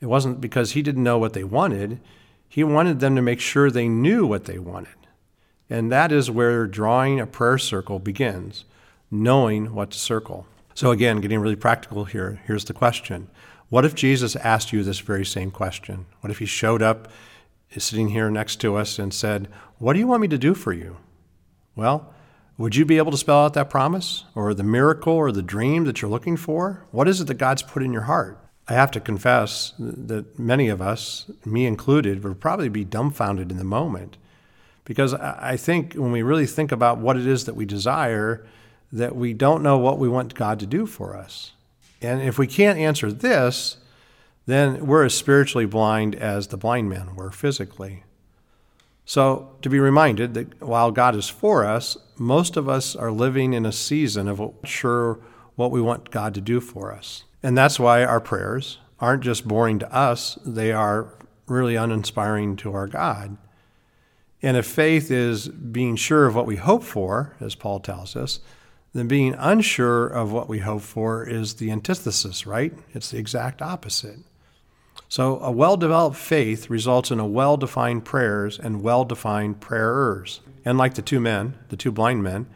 it 0.00 0.06
wasn't 0.06 0.40
because 0.40 0.72
He 0.72 0.82
didn't 0.82 1.04
know 1.04 1.18
what 1.18 1.34
they 1.34 1.44
wanted. 1.44 2.00
He 2.48 2.64
wanted 2.64 2.98
them 2.98 3.14
to 3.14 3.22
make 3.22 3.38
sure 3.38 3.70
they 3.70 3.86
knew 3.86 4.26
what 4.26 4.46
they 4.46 4.58
wanted. 4.58 4.96
And 5.68 5.92
that 5.92 6.10
is 6.10 6.32
where 6.32 6.66
drawing 6.66 7.20
a 7.20 7.28
prayer 7.28 7.58
circle 7.58 8.00
begins, 8.00 8.64
knowing 9.08 9.72
what 9.72 9.92
to 9.92 9.98
circle. 10.00 10.48
So, 10.74 10.90
again, 10.90 11.20
getting 11.20 11.38
really 11.38 11.54
practical 11.54 12.06
here, 12.06 12.40
here's 12.46 12.64
the 12.64 12.72
question 12.72 13.28
What 13.68 13.84
if 13.84 13.94
Jesus 13.94 14.34
asked 14.34 14.72
you 14.72 14.82
this 14.82 14.98
very 14.98 15.24
same 15.24 15.52
question? 15.52 16.06
What 16.22 16.32
if 16.32 16.40
he 16.40 16.46
showed 16.46 16.82
up 16.82 17.06
sitting 17.78 18.08
here 18.08 18.32
next 18.32 18.56
to 18.62 18.74
us 18.74 18.98
and 18.98 19.14
said, 19.14 19.46
What 19.78 19.92
do 19.92 20.00
you 20.00 20.08
want 20.08 20.22
me 20.22 20.28
to 20.28 20.38
do 20.38 20.54
for 20.54 20.72
you? 20.72 20.96
Well, 21.76 22.12
would 22.60 22.76
you 22.76 22.84
be 22.84 22.98
able 22.98 23.10
to 23.10 23.16
spell 23.16 23.46
out 23.46 23.54
that 23.54 23.70
promise 23.70 24.24
or 24.34 24.52
the 24.52 24.62
miracle 24.62 25.14
or 25.14 25.32
the 25.32 25.40
dream 25.40 25.84
that 25.84 26.02
you're 26.02 26.10
looking 26.10 26.36
for? 26.36 26.84
What 26.90 27.08
is 27.08 27.18
it 27.18 27.26
that 27.28 27.38
God's 27.38 27.62
put 27.62 27.82
in 27.82 27.90
your 27.90 28.02
heart? 28.02 28.38
I 28.68 28.74
have 28.74 28.90
to 28.90 29.00
confess 29.00 29.72
that 29.78 30.38
many 30.38 30.68
of 30.68 30.82
us, 30.82 31.30
me 31.46 31.64
included, 31.64 32.22
would 32.22 32.38
probably 32.38 32.68
be 32.68 32.84
dumbfounded 32.84 33.50
in 33.50 33.56
the 33.56 33.64
moment. 33.64 34.18
Because 34.84 35.14
I 35.14 35.56
think 35.56 35.94
when 35.94 36.12
we 36.12 36.20
really 36.20 36.44
think 36.44 36.70
about 36.70 36.98
what 36.98 37.16
it 37.16 37.26
is 37.26 37.46
that 37.46 37.56
we 37.56 37.64
desire, 37.64 38.44
that 38.92 39.16
we 39.16 39.32
don't 39.32 39.62
know 39.62 39.78
what 39.78 39.98
we 39.98 40.10
want 40.10 40.34
God 40.34 40.60
to 40.60 40.66
do 40.66 40.84
for 40.84 41.16
us. 41.16 41.52
And 42.02 42.20
if 42.20 42.38
we 42.38 42.46
can't 42.46 42.78
answer 42.78 43.10
this, 43.10 43.78
then 44.44 44.86
we're 44.86 45.06
as 45.06 45.14
spiritually 45.14 45.64
blind 45.64 46.14
as 46.14 46.48
the 46.48 46.58
blind 46.58 46.90
men 46.90 47.16
were 47.16 47.30
physically. 47.30 48.04
So, 49.10 49.56
to 49.62 49.68
be 49.68 49.80
reminded 49.80 50.34
that 50.34 50.62
while 50.62 50.92
God 50.92 51.16
is 51.16 51.28
for 51.28 51.64
us, 51.64 51.96
most 52.16 52.56
of 52.56 52.68
us 52.68 52.94
are 52.94 53.10
living 53.10 53.54
in 53.54 53.66
a 53.66 53.72
season 53.72 54.28
of 54.28 54.54
sure 54.62 55.18
what 55.56 55.72
we 55.72 55.80
want 55.80 56.12
God 56.12 56.32
to 56.34 56.40
do 56.40 56.60
for 56.60 56.92
us. 56.92 57.24
And 57.42 57.58
that's 57.58 57.80
why 57.80 58.04
our 58.04 58.20
prayers 58.20 58.78
aren't 59.00 59.24
just 59.24 59.48
boring 59.48 59.80
to 59.80 59.92
us, 59.92 60.38
they 60.46 60.70
are 60.70 61.12
really 61.48 61.74
uninspiring 61.74 62.54
to 62.58 62.72
our 62.72 62.86
God. 62.86 63.36
And 64.42 64.56
if 64.56 64.66
faith 64.66 65.10
is 65.10 65.48
being 65.48 65.96
sure 65.96 66.26
of 66.26 66.36
what 66.36 66.46
we 66.46 66.54
hope 66.54 66.84
for, 66.84 67.34
as 67.40 67.56
Paul 67.56 67.80
tells 67.80 68.14
us, 68.14 68.38
then 68.92 69.08
being 69.08 69.34
unsure 69.36 70.06
of 70.06 70.30
what 70.30 70.48
we 70.48 70.60
hope 70.60 70.82
for 70.82 71.28
is 71.28 71.54
the 71.54 71.72
antithesis, 71.72 72.46
right? 72.46 72.72
It's 72.94 73.10
the 73.10 73.18
exact 73.18 73.60
opposite. 73.60 74.20
So, 75.10 75.40
a 75.40 75.50
well 75.50 75.76
developed 75.76 76.16
faith 76.16 76.70
results 76.70 77.10
in 77.10 77.18
a 77.18 77.26
well 77.26 77.56
defined 77.56 78.04
prayers 78.04 78.60
and 78.60 78.80
well 78.80 79.04
defined 79.04 79.60
prayerers. 79.60 80.40
And 80.64 80.78
like 80.78 80.94
the 80.94 81.02
two 81.02 81.18
men, 81.18 81.58
the 81.68 81.76
two 81.76 81.90
blind 81.90 82.22
men, 82.22 82.46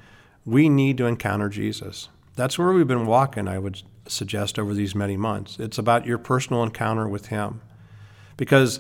we 0.47 0.69
need 0.69 0.97
to 0.99 1.07
encounter 1.07 1.49
Jesus. 1.49 2.11
That's 2.37 2.57
where 2.57 2.73
we've 2.73 2.87
been 2.87 3.07
walking, 3.07 3.49
I 3.49 3.59
would 3.59 3.83
suggest, 4.07 4.57
over 4.57 4.73
these 4.73 4.95
many 4.95 5.17
months. 5.17 5.59
It's 5.59 5.79
about 5.79 6.07
your 6.07 6.17
personal 6.17 6.63
encounter 6.63 7.09
with 7.09 7.27
Him. 7.27 7.61
Because 8.37 8.79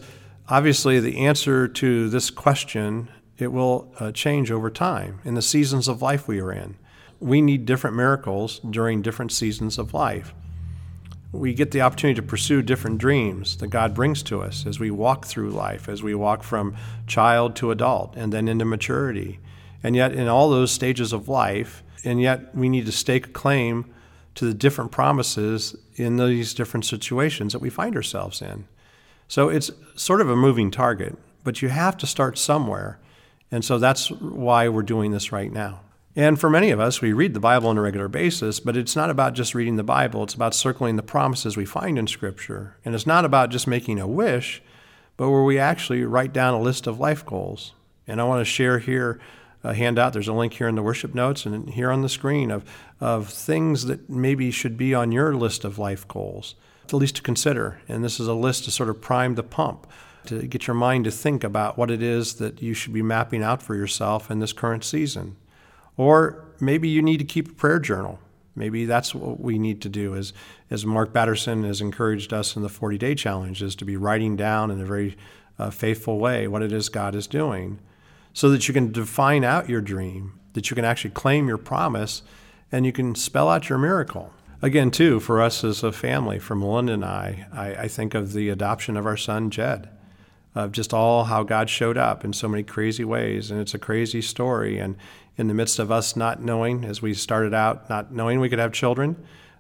obviously, 0.48 1.00
the 1.00 1.26
answer 1.26 1.66
to 1.66 2.08
this 2.08 2.30
question 2.30 3.08
it 3.38 3.48
will 3.48 3.92
uh, 3.98 4.12
change 4.12 4.52
over 4.52 4.70
time 4.70 5.18
in 5.24 5.34
the 5.34 5.42
seasons 5.42 5.88
of 5.88 6.00
life 6.00 6.28
we 6.28 6.40
are 6.40 6.52
in. 6.52 6.76
We 7.18 7.42
need 7.42 7.66
different 7.66 7.96
miracles 7.96 8.60
during 8.60 9.02
different 9.02 9.32
seasons 9.32 9.78
of 9.78 9.92
life 9.92 10.32
we 11.34 11.52
get 11.52 11.72
the 11.72 11.80
opportunity 11.80 12.16
to 12.16 12.26
pursue 12.26 12.62
different 12.62 12.98
dreams 12.98 13.56
that 13.58 13.66
God 13.66 13.94
brings 13.94 14.22
to 14.24 14.40
us 14.40 14.66
as 14.66 14.78
we 14.78 14.90
walk 14.90 15.26
through 15.26 15.50
life, 15.50 15.88
as 15.88 16.02
we 16.02 16.14
walk 16.14 16.42
from 16.42 16.76
child 17.06 17.56
to 17.56 17.70
adult 17.70 18.16
and 18.16 18.32
then 18.32 18.48
into 18.48 18.64
maturity. 18.64 19.40
And 19.82 19.94
yet, 19.94 20.12
in 20.12 20.28
all 20.28 20.48
those 20.48 20.70
stages 20.70 21.12
of 21.12 21.28
life, 21.28 21.82
and 22.04 22.20
yet 22.20 22.54
we 22.54 22.68
need 22.68 22.86
to 22.86 22.92
stake 22.92 23.26
a 23.26 23.30
claim 23.30 23.92
to 24.36 24.44
the 24.46 24.54
different 24.54 24.90
promises 24.90 25.76
in 25.96 26.16
these 26.16 26.54
different 26.54 26.86
situations 26.86 27.52
that 27.52 27.60
we 27.60 27.70
find 27.70 27.94
ourselves 27.96 28.42
in. 28.42 28.66
So 29.28 29.48
it's 29.48 29.70
sort 29.94 30.20
of 30.20 30.28
a 30.28 30.36
moving 30.36 30.70
target, 30.70 31.16
but 31.44 31.62
you 31.62 31.68
have 31.68 31.96
to 31.98 32.06
start 32.06 32.38
somewhere. 32.38 32.98
And 33.50 33.64
so 33.64 33.78
that's 33.78 34.10
why 34.10 34.68
we're 34.68 34.82
doing 34.82 35.12
this 35.12 35.32
right 35.32 35.52
now. 35.52 35.80
And 36.16 36.38
for 36.38 36.48
many 36.48 36.70
of 36.70 36.78
us, 36.78 37.00
we 37.00 37.12
read 37.12 37.34
the 37.34 37.40
Bible 37.40 37.68
on 37.68 37.78
a 37.78 37.82
regular 37.82 38.06
basis, 38.06 38.60
but 38.60 38.76
it's 38.76 38.94
not 38.94 39.10
about 39.10 39.34
just 39.34 39.54
reading 39.54 39.76
the 39.76 39.82
Bible. 39.82 40.22
It's 40.22 40.34
about 40.34 40.54
circling 40.54 40.94
the 40.94 41.02
promises 41.02 41.56
we 41.56 41.64
find 41.64 41.98
in 41.98 42.06
Scripture. 42.06 42.76
And 42.84 42.94
it's 42.94 43.06
not 43.06 43.24
about 43.24 43.50
just 43.50 43.66
making 43.66 43.98
a 43.98 44.06
wish, 44.06 44.62
but 45.16 45.30
where 45.30 45.42
we 45.42 45.58
actually 45.58 46.04
write 46.04 46.32
down 46.32 46.54
a 46.54 46.60
list 46.60 46.86
of 46.86 47.00
life 47.00 47.26
goals. 47.26 47.72
And 48.06 48.20
I 48.20 48.24
want 48.24 48.40
to 48.40 48.44
share 48.44 48.78
here 48.78 49.20
a 49.64 49.74
handout. 49.74 50.12
There's 50.12 50.28
a 50.28 50.32
link 50.32 50.52
here 50.52 50.68
in 50.68 50.76
the 50.76 50.82
worship 50.82 51.16
notes 51.16 51.46
and 51.46 51.70
here 51.70 51.90
on 51.90 52.02
the 52.02 52.08
screen 52.08 52.52
of, 52.52 52.64
of 53.00 53.28
things 53.28 53.86
that 53.86 54.08
maybe 54.08 54.52
should 54.52 54.76
be 54.76 54.94
on 54.94 55.10
your 55.10 55.34
list 55.34 55.64
of 55.64 55.78
life 55.78 56.06
goals, 56.06 56.54
at 56.84 56.94
least 56.94 57.16
to 57.16 57.22
consider. 57.22 57.80
And 57.88 58.04
this 58.04 58.20
is 58.20 58.28
a 58.28 58.34
list 58.34 58.66
to 58.66 58.70
sort 58.70 58.88
of 58.88 59.00
prime 59.00 59.34
the 59.34 59.42
pump, 59.42 59.88
to 60.26 60.46
get 60.46 60.68
your 60.68 60.74
mind 60.74 61.06
to 61.06 61.10
think 61.10 61.42
about 61.42 61.76
what 61.76 61.90
it 61.90 62.02
is 62.02 62.34
that 62.34 62.62
you 62.62 62.72
should 62.72 62.92
be 62.92 63.02
mapping 63.02 63.42
out 63.42 63.62
for 63.62 63.74
yourself 63.74 64.30
in 64.30 64.38
this 64.38 64.52
current 64.52 64.84
season. 64.84 65.36
Or 65.96 66.44
maybe 66.60 66.88
you 66.88 67.02
need 67.02 67.18
to 67.18 67.24
keep 67.24 67.50
a 67.50 67.54
prayer 67.54 67.78
journal. 67.78 68.18
Maybe 68.56 68.84
that's 68.84 69.14
what 69.14 69.40
we 69.40 69.58
need 69.58 69.82
to 69.82 69.88
do 69.88 70.14
as, 70.14 70.32
as 70.70 70.86
Mark 70.86 71.12
Batterson 71.12 71.64
has 71.64 71.80
encouraged 71.80 72.32
us 72.32 72.54
in 72.56 72.62
the 72.62 72.68
40 72.68 72.98
day 72.98 73.14
challenge 73.14 73.62
is 73.62 73.74
to 73.76 73.84
be 73.84 73.96
writing 73.96 74.36
down 74.36 74.70
in 74.70 74.80
a 74.80 74.84
very 74.84 75.16
uh, 75.58 75.70
faithful 75.70 76.18
way 76.18 76.46
what 76.46 76.62
it 76.62 76.72
is 76.72 76.88
God 76.88 77.14
is 77.14 77.26
doing 77.26 77.78
so 78.32 78.50
that 78.50 78.66
you 78.66 78.74
can 78.74 78.92
define 78.92 79.44
out 79.44 79.68
your 79.68 79.80
dream, 79.80 80.38
that 80.54 80.70
you 80.70 80.74
can 80.74 80.84
actually 80.84 81.10
claim 81.10 81.46
your 81.48 81.58
promise, 81.58 82.22
and 82.70 82.84
you 82.84 82.92
can 82.92 83.14
spell 83.14 83.48
out 83.48 83.68
your 83.68 83.78
miracle. 83.78 84.32
Again, 84.62 84.90
too, 84.90 85.20
for 85.20 85.42
us 85.42 85.62
as 85.62 85.82
a 85.82 85.92
family, 85.92 86.38
for 86.38 86.54
Melinda 86.54 86.94
and 86.94 87.04
I, 87.04 87.46
I, 87.52 87.74
I 87.74 87.88
think 87.88 88.14
of 88.14 88.32
the 88.32 88.48
adoption 88.48 88.96
of 88.96 89.06
our 89.06 89.16
son, 89.16 89.50
Jed 89.50 89.88
of 90.54 90.70
just 90.70 90.94
all 90.94 91.24
how 91.24 91.42
God 91.42 91.68
showed 91.68 91.96
up 91.96 92.24
in 92.24 92.32
so 92.32 92.48
many 92.48 92.62
crazy 92.62 93.04
ways. 93.04 93.50
And 93.50 93.60
it's 93.60 93.74
a 93.74 93.78
crazy 93.78 94.22
story. 94.22 94.78
And 94.78 94.96
in 95.36 95.48
the 95.48 95.54
midst 95.54 95.78
of 95.78 95.90
us 95.90 96.16
not 96.16 96.42
knowing, 96.42 96.84
as 96.84 97.02
we 97.02 97.14
started 97.14 97.54
out, 97.54 97.88
not 97.88 98.12
knowing 98.12 98.40
we 98.40 98.48
could 98.48 98.58
have 98.58 98.72
children, 98.72 99.16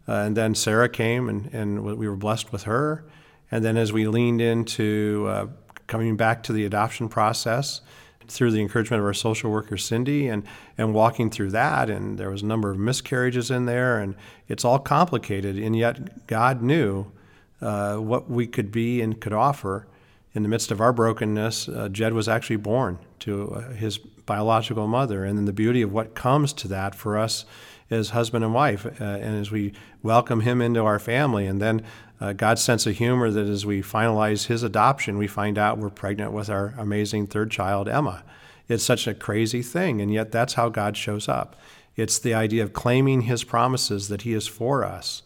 uh, 0.06 0.12
and 0.12 0.36
then 0.36 0.54
Sarah 0.54 0.88
came 0.88 1.28
and, 1.28 1.52
and 1.52 1.82
we 1.82 2.08
were 2.08 2.16
blessed 2.16 2.52
with 2.52 2.64
her. 2.64 3.04
And 3.50 3.64
then 3.64 3.76
as 3.76 3.92
we 3.92 4.06
leaned 4.06 4.40
into 4.40 5.26
uh, 5.28 5.46
coming 5.86 6.16
back 6.16 6.42
to 6.44 6.52
the 6.52 6.64
adoption 6.64 7.08
process, 7.08 7.80
through 8.26 8.50
the 8.50 8.60
encouragement 8.60 9.00
of 9.00 9.04
our 9.04 9.12
social 9.12 9.50
worker 9.50 9.76
Cindy 9.76 10.28
and 10.28 10.44
and 10.78 10.94
walking 10.94 11.28
through 11.28 11.50
that 11.50 11.90
and 11.90 12.16
there 12.18 12.30
was 12.30 12.40
a 12.40 12.46
number 12.46 12.70
of 12.70 12.78
miscarriages 12.78 13.50
in 13.50 13.66
there 13.66 13.98
and 13.98 14.14
it's 14.48 14.64
all 14.64 14.78
complicated 14.78 15.58
and 15.58 15.76
yet 15.76 16.26
God 16.26 16.62
knew 16.62 17.12
uh, 17.60 17.96
what 17.96 18.30
we 18.30 18.46
could 18.46 18.72
be 18.72 19.02
and 19.02 19.20
could 19.20 19.34
offer 19.34 19.86
in 20.34 20.42
the 20.42 20.48
midst 20.48 20.72
of 20.72 20.80
our 20.80 20.92
brokenness, 20.92 21.68
uh, 21.68 21.88
Jed 21.88 22.12
was 22.12 22.28
actually 22.28 22.56
born 22.56 22.98
to 23.20 23.52
uh, 23.52 23.70
his 23.70 24.00
biological 24.26 24.86
mother. 24.86 25.24
And 25.24 25.36
then 25.36 25.44
the 25.44 25.52
beauty 25.52 25.82
of 25.82 25.92
what 25.92 26.14
comes 26.14 26.52
to 26.54 26.68
that 26.68 26.94
for 26.94 27.18
us 27.18 27.44
as 27.90 28.10
husband 28.10 28.44
and 28.44 28.54
wife, 28.54 28.86
uh, 28.86 29.04
and 29.04 29.38
as 29.38 29.50
we 29.50 29.72
welcome 30.02 30.40
him 30.40 30.62
into 30.62 30.82
our 30.82 30.98
family, 30.98 31.46
and 31.46 31.60
then 31.60 31.82
uh, 32.20 32.32
God's 32.32 32.62
sense 32.62 32.86
of 32.86 32.96
humor 32.96 33.30
that 33.30 33.46
as 33.46 33.66
we 33.66 33.82
finalize 33.82 34.46
his 34.46 34.62
adoption, 34.62 35.18
we 35.18 35.26
find 35.26 35.58
out 35.58 35.78
we're 35.78 35.90
pregnant 35.90 36.32
with 36.32 36.48
our 36.48 36.74
amazing 36.78 37.26
third 37.26 37.50
child, 37.50 37.88
Emma. 37.88 38.24
It's 38.68 38.84
such 38.84 39.06
a 39.06 39.14
crazy 39.14 39.62
thing, 39.62 40.00
and 40.00 40.12
yet 40.12 40.32
that's 40.32 40.54
how 40.54 40.70
God 40.70 40.96
shows 40.96 41.28
up. 41.28 41.56
It's 41.96 42.18
the 42.18 42.34
idea 42.34 42.62
of 42.62 42.72
claiming 42.72 43.22
his 43.22 43.44
promises 43.44 44.08
that 44.08 44.22
he 44.22 44.32
is 44.32 44.46
for 44.46 44.84
us. 44.84 45.22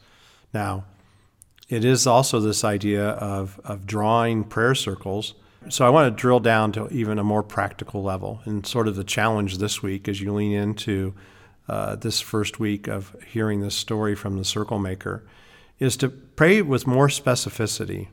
Now, 0.53 0.85
it 1.69 1.85
is 1.85 2.07
also 2.07 2.41
this 2.41 2.65
idea 2.65 3.11
of, 3.11 3.61
of 3.65 3.87
drawing 3.87 4.45
prayer 4.45 4.75
circles. 4.75 5.35
So 5.71 5.87
I 5.87 5.91
want 5.91 6.15
to 6.15 6.21
drill 6.21 6.41
down 6.41 6.73
to 6.73 6.89
even 6.89 7.19
a 7.19 7.25
more 7.25 7.43
practical 7.43 8.03
level. 8.03 8.41
And 8.45 8.67
sort 8.67 8.89
of 8.89 8.97
the 8.97 9.05
challenge 9.05 9.59
this 9.59 9.83
week 9.83 10.09
as 10.09 10.21
you 10.21 10.33
lean 10.33 10.53
into 10.53 11.15
uh, 11.69 11.97
this 11.97 12.21
first 12.21 12.59
week 12.59 12.87
of 12.87 13.15
hearing 13.27 13.61
this 13.61 13.75
story 13.75 14.15
from 14.15 14.39
the 14.39 14.45
circle 14.45 14.79
maker 14.79 15.27
is 15.79 15.97
to 15.99 16.09
pray 16.09 16.63
with 16.63 16.87
more 16.87 17.09
specificity 17.09 18.09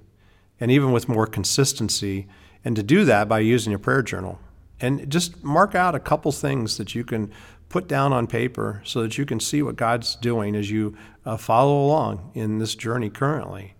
and 0.59 0.71
even 0.71 0.91
with 0.91 1.09
more 1.09 1.27
consistency, 1.27 2.27
and 2.63 2.75
to 2.75 2.83
do 2.83 3.05
that 3.05 3.27
by 3.27 3.39
using 3.39 3.73
a 3.73 3.79
prayer 3.79 4.01
journal. 4.01 4.39
And 4.79 5.09
just 5.09 5.43
mark 5.43 5.75
out 5.75 5.95
a 5.95 5.99
couple 5.99 6.31
things 6.31 6.77
that 6.77 6.95
you 6.95 7.03
can 7.03 7.31
put 7.69 7.87
down 7.87 8.13
on 8.13 8.27
paper 8.27 8.81
so 8.85 9.01
that 9.01 9.17
you 9.17 9.25
can 9.25 9.39
see 9.39 9.61
what 9.61 9.75
God's 9.75 10.15
doing 10.15 10.55
as 10.55 10.71
you 10.71 10.95
uh, 11.25 11.37
follow 11.37 11.85
along 11.85 12.31
in 12.33 12.59
this 12.59 12.75
journey 12.75 13.09
currently. 13.09 13.73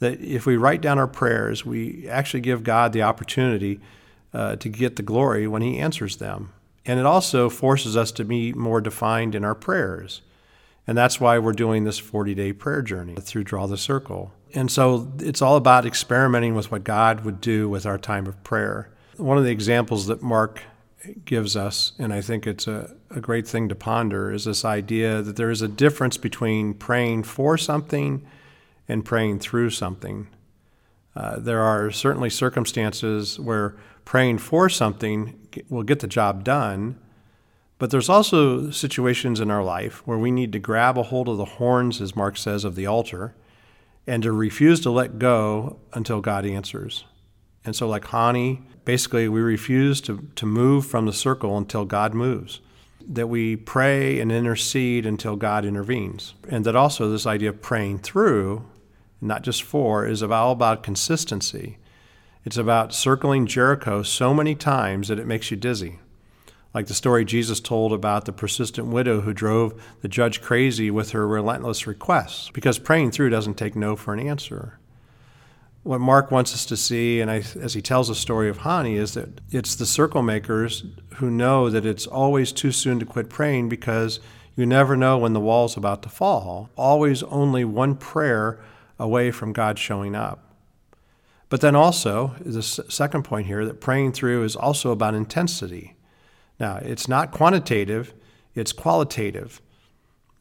That 0.00 0.20
if 0.20 0.46
we 0.46 0.56
write 0.56 0.80
down 0.80 0.98
our 0.98 1.06
prayers, 1.06 1.64
we 1.64 2.08
actually 2.08 2.40
give 2.40 2.64
God 2.64 2.92
the 2.92 3.02
opportunity 3.02 3.80
uh, 4.34 4.56
to 4.56 4.68
get 4.68 4.96
the 4.96 5.02
glory 5.02 5.46
when 5.46 5.62
He 5.62 5.78
answers 5.78 6.16
them. 6.16 6.52
And 6.84 6.98
it 6.98 7.06
also 7.06 7.48
forces 7.48 7.96
us 7.96 8.10
to 8.12 8.24
be 8.24 8.52
more 8.52 8.80
defined 8.80 9.34
in 9.34 9.44
our 9.44 9.54
prayers. 9.54 10.22
And 10.86 10.96
that's 10.96 11.20
why 11.20 11.38
we're 11.38 11.52
doing 11.52 11.84
this 11.84 11.98
40 11.98 12.34
day 12.34 12.52
prayer 12.52 12.82
journey 12.82 13.14
through 13.14 13.44
Draw 13.44 13.66
the 13.66 13.76
Circle. 13.76 14.32
And 14.54 14.70
so 14.70 15.12
it's 15.18 15.42
all 15.42 15.56
about 15.56 15.86
experimenting 15.86 16.54
with 16.54 16.72
what 16.72 16.82
God 16.82 17.24
would 17.24 17.40
do 17.40 17.68
with 17.68 17.86
our 17.86 17.98
time 17.98 18.26
of 18.26 18.42
prayer. 18.42 18.90
One 19.16 19.38
of 19.38 19.44
the 19.44 19.50
examples 19.50 20.06
that 20.06 20.22
Mark 20.22 20.62
gives 21.24 21.56
us, 21.56 21.92
and 21.98 22.12
I 22.12 22.20
think 22.20 22.46
it's 22.46 22.66
a, 22.66 22.94
a 23.10 23.20
great 23.20 23.46
thing 23.46 23.68
to 23.68 23.74
ponder, 23.74 24.32
is 24.32 24.44
this 24.44 24.64
idea 24.64 25.22
that 25.22 25.36
there 25.36 25.50
is 25.50 25.62
a 25.62 25.68
difference 25.68 26.16
between 26.16 26.74
praying 26.74 27.22
for 27.24 27.56
something 27.56 28.26
and 28.90 29.04
praying 29.04 29.38
through 29.38 29.70
something. 29.70 30.28
Uh, 31.14 31.38
there 31.38 31.60
are 31.60 31.90
certainly 31.90 32.30
circumstances 32.30 33.38
where 33.38 33.76
praying 34.04 34.38
for 34.38 34.68
something 34.68 35.38
will 35.68 35.82
get 35.82 36.00
the 36.00 36.06
job 36.06 36.44
done. 36.44 36.98
But 37.78 37.90
there's 37.90 38.08
also 38.08 38.70
situations 38.70 39.40
in 39.40 39.50
our 39.50 39.64
life 39.64 40.06
where 40.06 40.18
we 40.18 40.30
need 40.30 40.52
to 40.52 40.58
grab 40.58 40.98
a 40.98 41.04
hold 41.04 41.28
of 41.28 41.38
the 41.38 41.44
horns, 41.44 42.00
as 42.00 42.14
Mark 42.14 42.36
says, 42.36 42.64
of 42.64 42.74
the 42.74 42.86
altar 42.86 43.34
and 44.06 44.22
to 44.22 44.32
refuse 44.32 44.80
to 44.80 44.90
let 44.90 45.18
go 45.18 45.78
until 45.92 46.20
God 46.20 46.44
answers. 46.44 47.04
And 47.64 47.76
so, 47.76 47.88
like 47.88 48.04
Hani, 48.06 48.62
basically, 48.84 49.28
we 49.28 49.40
refuse 49.40 50.00
to, 50.02 50.28
to 50.36 50.46
move 50.46 50.86
from 50.86 51.06
the 51.06 51.12
circle 51.12 51.56
until 51.56 51.84
God 51.84 52.14
moves. 52.14 52.60
That 53.06 53.28
we 53.28 53.56
pray 53.56 54.20
and 54.20 54.32
intercede 54.32 55.06
until 55.06 55.36
God 55.36 55.64
intervenes. 55.64 56.34
And 56.48 56.64
that 56.66 56.76
also, 56.76 57.10
this 57.10 57.26
idea 57.26 57.50
of 57.50 57.62
praying 57.62 58.00
through, 58.00 58.64
not 59.20 59.42
just 59.42 59.62
for, 59.62 60.06
is 60.06 60.22
all 60.22 60.52
about 60.52 60.82
consistency. 60.82 61.78
It's 62.44 62.56
about 62.56 62.94
circling 62.94 63.46
Jericho 63.46 64.02
so 64.02 64.32
many 64.32 64.54
times 64.54 65.08
that 65.08 65.18
it 65.18 65.26
makes 65.26 65.50
you 65.50 65.56
dizzy. 65.56 65.98
Like 66.72 66.86
the 66.86 66.94
story 66.94 67.24
Jesus 67.24 67.60
told 67.60 67.92
about 67.92 68.24
the 68.24 68.32
persistent 68.32 68.88
widow 68.88 69.22
who 69.22 69.34
drove 69.34 69.82
the 70.02 70.08
judge 70.08 70.40
crazy 70.40 70.90
with 70.90 71.10
her 71.10 71.26
relentless 71.26 71.86
requests, 71.86 72.50
because 72.50 72.78
praying 72.78 73.10
through 73.10 73.30
doesn't 73.30 73.54
take 73.54 73.74
no 73.74 73.96
for 73.96 74.14
an 74.14 74.20
answer 74.20 74.80
what 75.82 76.00
Mark 76.00 76.30
wants 76.30 76.52
us 76.52 76.66
to 76.66 76.76
see, 76.76 77.20
and 77.20 77.30
I, 77.30 77.42
as 77.60 77.74
he 77.74 77.80
tells 77.80 78.08
the 78.08 78.14
story 78.14 78.48
of 78.50 78.58
Honi, 78.58 78.96
is 78.96 79.14
that 79.14 79.40
it's 79.50 79.74
the 79.74 79.86
circle 79.86 80.22
makers 80.22 80.84
who 81.14 81.30
know 81.30 81.70
that 81.70 81.86
it's 81.86 82.06
always 82.06 82.52
too 82.52 82.70
soon 82.70 82.98
to 83.00 83.06
quit 83.06 83.30
praying 83.30 83.70
because 83.70 84.20
you 84.56 84.66
never 84.66 84.96
know 84.96 85.16
when 85.16 85.32
the 85.32 85.40
wall's 85.40 85.76
about 85.76 86.02
to 86.02 86.10
fall. 86.10 86.68
Always 86.76 87.22
only 87.24 87.64
one 87.64 87.96
prayer 87.96 88.62
away 89.00 89.30
from 89.32 89.52
God 89.52 89.78
showing 89.78 90.14
up. 90.14 90.54
But 91.48 91.62
then 91.62 91.74
also, 91.74 92.36
the 92.38 92.62
second 92.62 93.24
point 93.24 93.48
here, 93.48 93.64
that 93.64 93.80
praying 93.80 94.12
through 94.12 94.44
is 94.44 94.54
also 94.54 94.92
about 94.92 95.14
intensity. 95.16 95.96
Now, 96.60 96.76
it's 96.76 97.08
not 97.08 97.32
quantitative, 97.32 98.14
it's 98.54 98.72
qualitative. 98.72 99.60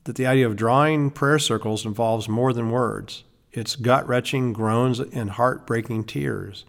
That 0.04 0.18
the 0.18 0.28
idea 0.28 0.46
of 0.46 0.56
drawing 0.56 1.10
prayer 1.10 1.40
circles 1.40 1.86
involves 1.86 2.30
more 2.30 2.54
than 2.54 2.70
words. 2.70 3.24
It's 3.52 3.76
gut 3.76 4.08
wrenching 4.08 4.54
groans 4.54 5.00
and 5.00 5.32
heartbreaking 5.32 6.04
tears. 6.04 6.66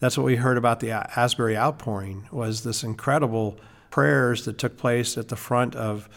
That's 0.00 0.18
what 0.18 0.26
we 0.26 0.36
heard 0.36 0.58
about 0.58 0.80
the 0.80 0.90
Asbury 0.90 1.56
outpouring 1.56 2.28
was 2.30 2.64
this 2.64 2.82
incredible 2.82 3.58
prayers 3.90 4.44
that 4.44 4.58
took 4.58 4.76
place 4.76 5.16
at 5.16 5.28
the 5.28 5.36
front 5.36 5.76
of 5.76 6.08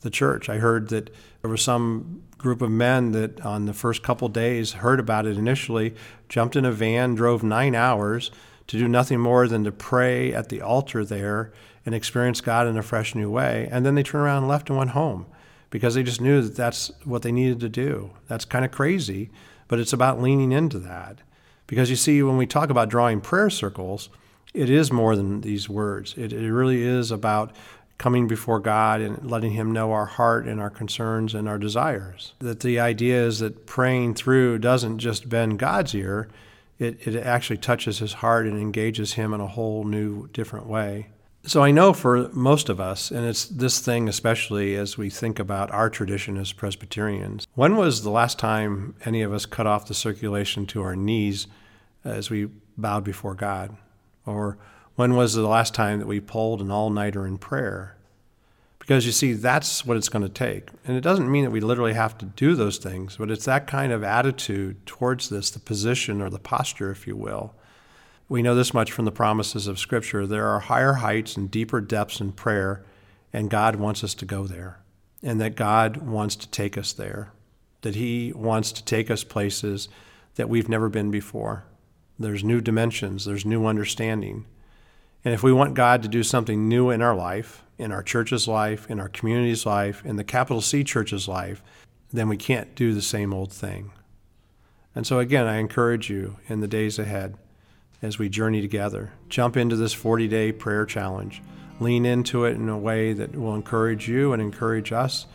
the 0.00 0.10
church. 0.10 0.48
I 0.48 0.56
heard 0.56 0.88
that 0.88 1.14
there 1.44 1.50
was 1.50 1.62
some 1.62 2.22
group 2.38 2.62
of 2.62 2.70
men 2.70 3.12
that 3.12 3.38
on 3.42 3.66
the 3.66 3.74
first 3.74 4.02
couple 4.02 4.30
days 4.30 4.72
heard 4.72 4.98
about 4.98 5.26
it 5.26 5.36
initially, 5.36 5.94
jumped 6.26 6.56
in 6.56 6.64
a 6.64 6.72
van, 6.72 7.14
drove 7.14 7.42
nine 7.42 7.74
hours 7.74 8.30
to 8.66 8.78
do 8.78 8.88
nothing 8.88 9.20
more 9.20 9.46
than 9.46 9.62
to 9.62 9.70
pray 9.70 10.32
at 10.32 10.48
the 10.48 10.62
altar 10.62 11.04
there 11.04 11.52
and 11.84 11.94
experience 11.94 12.40
God 12.40 12.66
in 12.66 12.78
a 12.78 12.82
fresh 12.82 13.14
new 13.14 13.30
way. 13.30 13.68
And 13.70 13.84
then 13.84 13.94
they 13.94 14.02
turned 14.02 14.24
around 14.24 14.38
and 14.38 14.48
left 14.48 14.70
and 14.70 14.78
went 14.78 14.92
home 14.92 15.26
because 15.68 15.94
they 15.94 16.02
just 16.02 16.22
knew 16.22 16.40
that 16.40 16.56
that's 16.56 16.90
what 17.04 17.20
they 17.20 17.30
needed 17.30 17.60
to 17.60 17.68
do. 17.68 18.12
That's 18.26 18.46
kind 18.46 18.64
of 18.64 18.70
crazy, 18.70 19.28
but 19.68 19.78
it's 19.78 19.92
about 19.92 20.22
leaning 20.22 20.50
into 20.50 20.78
that. 20.78 21.18
Because 21.66 21.90
you 21.90 21.96
see, 21.96 22.22
when 22.22 22.38
we 22.38 22.46
talk 22.46 22.70
about 22.70 22.88
drawing 22.88 23.20
prayer 23.20 23.50
circles, 23.50 24.08
it 24.54 24.70
is 24.70 24.90
more 24.90 25.14
than 25.14 25.42
these 25.42 25.68
words. 25.68 26.14
It, 26.16 26.32
it 26.32 26.50
really 26.50 26.82
is 26.82 27.10
about 27.10 27.54
coming 27.98 28.26
before 28.26 28.60
God 28.60 29.00
and 29.00 29.30
letting 29.30 29.52
Him 29.52 29.72
know 29.72 29.92
our 29.92 30.06
heart 30.06 30.46
and 30.46 30.60
our 30.60 30.70
concerns 30.70 31.34
and 31.34 31.48
our 31.48 31.58
desires. 31.58 32.32
That 32.40 32.60
the 32.60 32.80
idea 32.80 33.24
is 33.24 33.38
that 33.38 33.66
praying 33.66 34.14
through 34.14 34.58
doesn't 34.58 34.98
just 34.98 35.28
bend 35.28 35.58
God's 35.58 35.94
ear, 35.94 36.28
it, 36.78 37.06
it 37.06 37.16
actually 37.16 37.58
touches 37.58 37.98
His 37.98 38.14
heart 38.14 38.46
and 38.46 38.58
engages 38.58 39.14
Him 39.14 39.32
in 39.32 39.40
a 39.40 39.46
whole 39.46 39.84
new, 39.84 40.28
different 40.28 40.66
way. 40.66 41.08
So 41.46 41.62
I 41.62 41.72
know 41.72 41.92
for 41.92 42.30
most 42.32 42.70
of 42.70 42.80
us, 42.80 43.10
and 43.10 43.26
it's 43.26 43.44
this 43.44 43.78
thing 43.78 44.08
especially 44.08 44.76
as 44.76 44.96
we 44.96 45.10
think 45.10 45.38
about 45.38 45.70
our 45.72 45.90
tradition 45.90 46.38
as 46.38 46.54
Presbyterians, 46.54 47.46
when 47.54 47.76
was 47.76 48.02
the 48.02 48.10
last 48.10 48.38
time 48.38 48.94
any 49.04 49.20
of 49.20 49.30
us 49.30 49.44
cut 49.44 49.66
off 49.66 49.86
the 49.86 49.92
circulation 49.92 50.64
to 50.66 50.82
our 50.82 50.96
knees 50.96 51.46
as 52.02 52.30
we 52.30 52.48
bowed 52.78 53.04
before 53.04 53.34
God? 53.34 53.76
Or 54.24 54.56
when 54.96 55.14
was 55.14 55.34
the 55.34 55.46
last 55.46 55.74
time 55.74 55.98
that 55.98 56.06
we 56.06 56.20
pulled 56.20 56.60
an 56.60 56.70
all 56.70 56.90
nighter 56.90 57.26
in 57.26 57.38
prayer? 57.38 57.96
Because 58.78 59.06
you 59.06 59.12
see, 59.12 59.32
that's 59.32 59.86
what 59.86 59.96
it's 59.96 60.10
going 60.10 60.22
to 60.22 60.28
take. 60.28 60.68
And 60.86 60.96
it 60.96 61.00
doesn't 61.00 61.30
mean 61.30 61.44
that 61.44 61.50
we 61.50 61.60
literally 61.60 61.94
have 61.94 62.18
to 62.18 62.26
do 62.26 62.54
those 62.54 62.76
things, 62.76 63.16
but 63.16 63.30
it's 63.30 63.46
that 63.46 63.66
kind 63.66 63.92
of 63.92 64.04
attitude 64.04 64.84
towards 64.86 65.30
this, 65.30 65.50
the 65.50 65.58
position 65.58 66.20
or 66.20 66.28
the 66.28 66.38
posture, 66.38 66.90
if 66.90 67.06
you 67.06 67.16
will 67.16 67.54
we 68.28 68.42
know 68.42 68.54
this 68.54 68.74
much 68.74 68.90
from 68.90 69.04
the 69.04 69.12
promises 69.12 69.66
of 69.66 69.78
Scripture. 69.78 70.26
There 70.26 70.48
are 70.48 70.60
higher 70.60 70.94
heights 70.94 71.36
and 71.36 71.50
deeper 71.50 71.80
depths 71.80 72.20
in 72.20 72.32
prayer, 72.32 72.84
and 73.32 73.50
God 73.50 73.76
wants 73.76 74.02
us 74.02 74.14
to 74.14 74.24
go 74.24 74.46
there, 74.46 74.80
and 75.22 75.40
that 75.40 75.56
God 75.56 75.98
wants 75.98 76.36
to 76.36 76.48
take 76.48 76.78
us 76.78 76.92
there, 76.92 77.32
that 77.82 77.96
He 77.96 78.32
wants 78.34 78.72
to 78.72 78.84
take 78.84 79.10
us 79.10 79.24
places 79.24 79.88
that 80.36 80.48
we've 80.48 80.68
never 80.68 80.88
been 80.88 81.10
before. 81.10 81.64
There's 82.18 82.44
new 82.44 82.60
dimensions, 82.60 83.24
there's 83.24 83.44
new 83.44 83.66
understanding. 83.66 84.46
And 85.24 85.32
if 85.32 85.42
we 85.42 85.52
want 85.52 85.74
God 85.74 86.02
to 86.02 86.08
do 86.08 86.22
something 86.22 86.68
new 86.68 86.90
in 86.90 87.00
our 87.00 87.14
life, 87.14 87.64
in 87.78 87.92
our 87.92 88.02
church's 88.02 88.46
life, 88.46 88.88
in 88.90 89.00
our 89.00 89.08
community's 89.08 89.64
life, 89.64 90.04
in 90.04 90.16
the 90.16 90.24
capital 90.24 90.60
C 90.60 90.84
church's 90.84 91.26
life, 91.26 91.62
then 92.12 92.28
we 92.28 92.36
can't 92.36 92.74
do 92.74 92.92
the 92.92 93.02
same 93.02 93.32
old 93.32 93.52
thing. 93.52 93.90
And 94.94 95.06
so, 95.06 95.18
again, 95.18 95.46
I 95.46 95.56
encourage 95.56 96.08
you 96.10 96.36
in 96.46 96.60
the 96.60 96.68
days 96.68 96.98
ahead 96.98 97.36
as 98.02 98.18
we 98.18 98.28
journey 98.28 98.60
together. 98.60 99.12
Jump 99.28 99.56
into 99.56 99.76
this 99.76 99.92
40 99.92 100.28
day 100.28 100.52
prayer 100.52 100.86
challenge. 100.86 101.42
Lean 101.80 102.06
into 102.06 102.44
it 102.44 102.54
in 102.54 102.68
a 102.68 102.78
way 102.78 103.12
that 103.12 103.34
will 103.34 103.54
encourage 103.54 104.08
you 104.08 104.32
and 104.32 104.40
encourage 104.40 104.92
us 104.92 105.26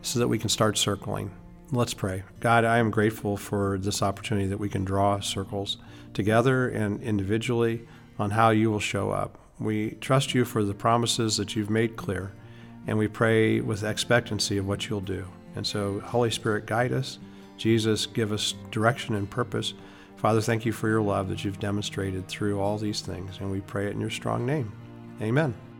so 0.00 0.18
that 0.18 0.28
we 0.28 0.38
can 0.38 0.48
start 0.48 0.78
circling. 0.78 1.30
Let's 1.70 1.94
pray. 1.94 2.22
God, 2.40 2.64
I 2.64 2.78
am 2.78 2.90
grateful 2.90 3.36
for 3.36 3.76
this 3.78 4.02
opportunity 4.02 4.46
that 4.46 4.58
we 4.58 4.68
can 4.68 4.84
draw 4.84 5.20
circles 5.20 5.78
together 6.14 6.68
and 6.68 7.02
individually 7.02 7.86
on 8.22 8.30
how 8.30 8.50
you 8.50 8.70
will 8.70 8.80
show 8.80 9.10
up. 9.10 9.38
We 9.58 9.90
trust 10.00 10.34
you 10.34 10.44
for 10.44 10.64
the 10.64 10.74
promises 10.74 11.36
that 11.36 11.54
you've 11.54 11.70
made 11.70 11.96
clear, 11.96 12.32
and 12.86 12.96
we 12.96 13.08
pray 13.08 13.60
with 13.60 13.84
expectancy 13.84 14.58
of 14.58 14.66
what 14.66 14.88
you'll 14.88 15.00
do. 15.00 15.26
And 15.54 15.66
so, 15.66 16.00
Holy 16.00 16.30
Spirit, 16.30 16.66
guide 16.66 16.92
us. 16.92 17.18
Jesus, 17.58 18.06
give 18.06 18.32
us 18.32 18.54
direction 18.70 19.14
and 19.14 19.28
purpose. 19.28 19.74
Father, 20.16 20.40
thank 20.40 20.64
you 20.64 20.72
for 20.72 20.88
your 20.88 21.02
love 21.02 21.28
that 21.28 21.44
you've 21.44 21.60
demonstrated 21.60 22.26
through 22.28 22.60
all 22.60 22.78
these 22.78 23.02
things, 23.02 23.38
and 23.40 23.50
we 23.50 23.60
pray 23.60 23.86
it 23.86 23.92
in 23.92 24.00
your 24.00 24.10
strong 24.10 24.46
name. 24.46 24.72
Amen. 25.20 25.71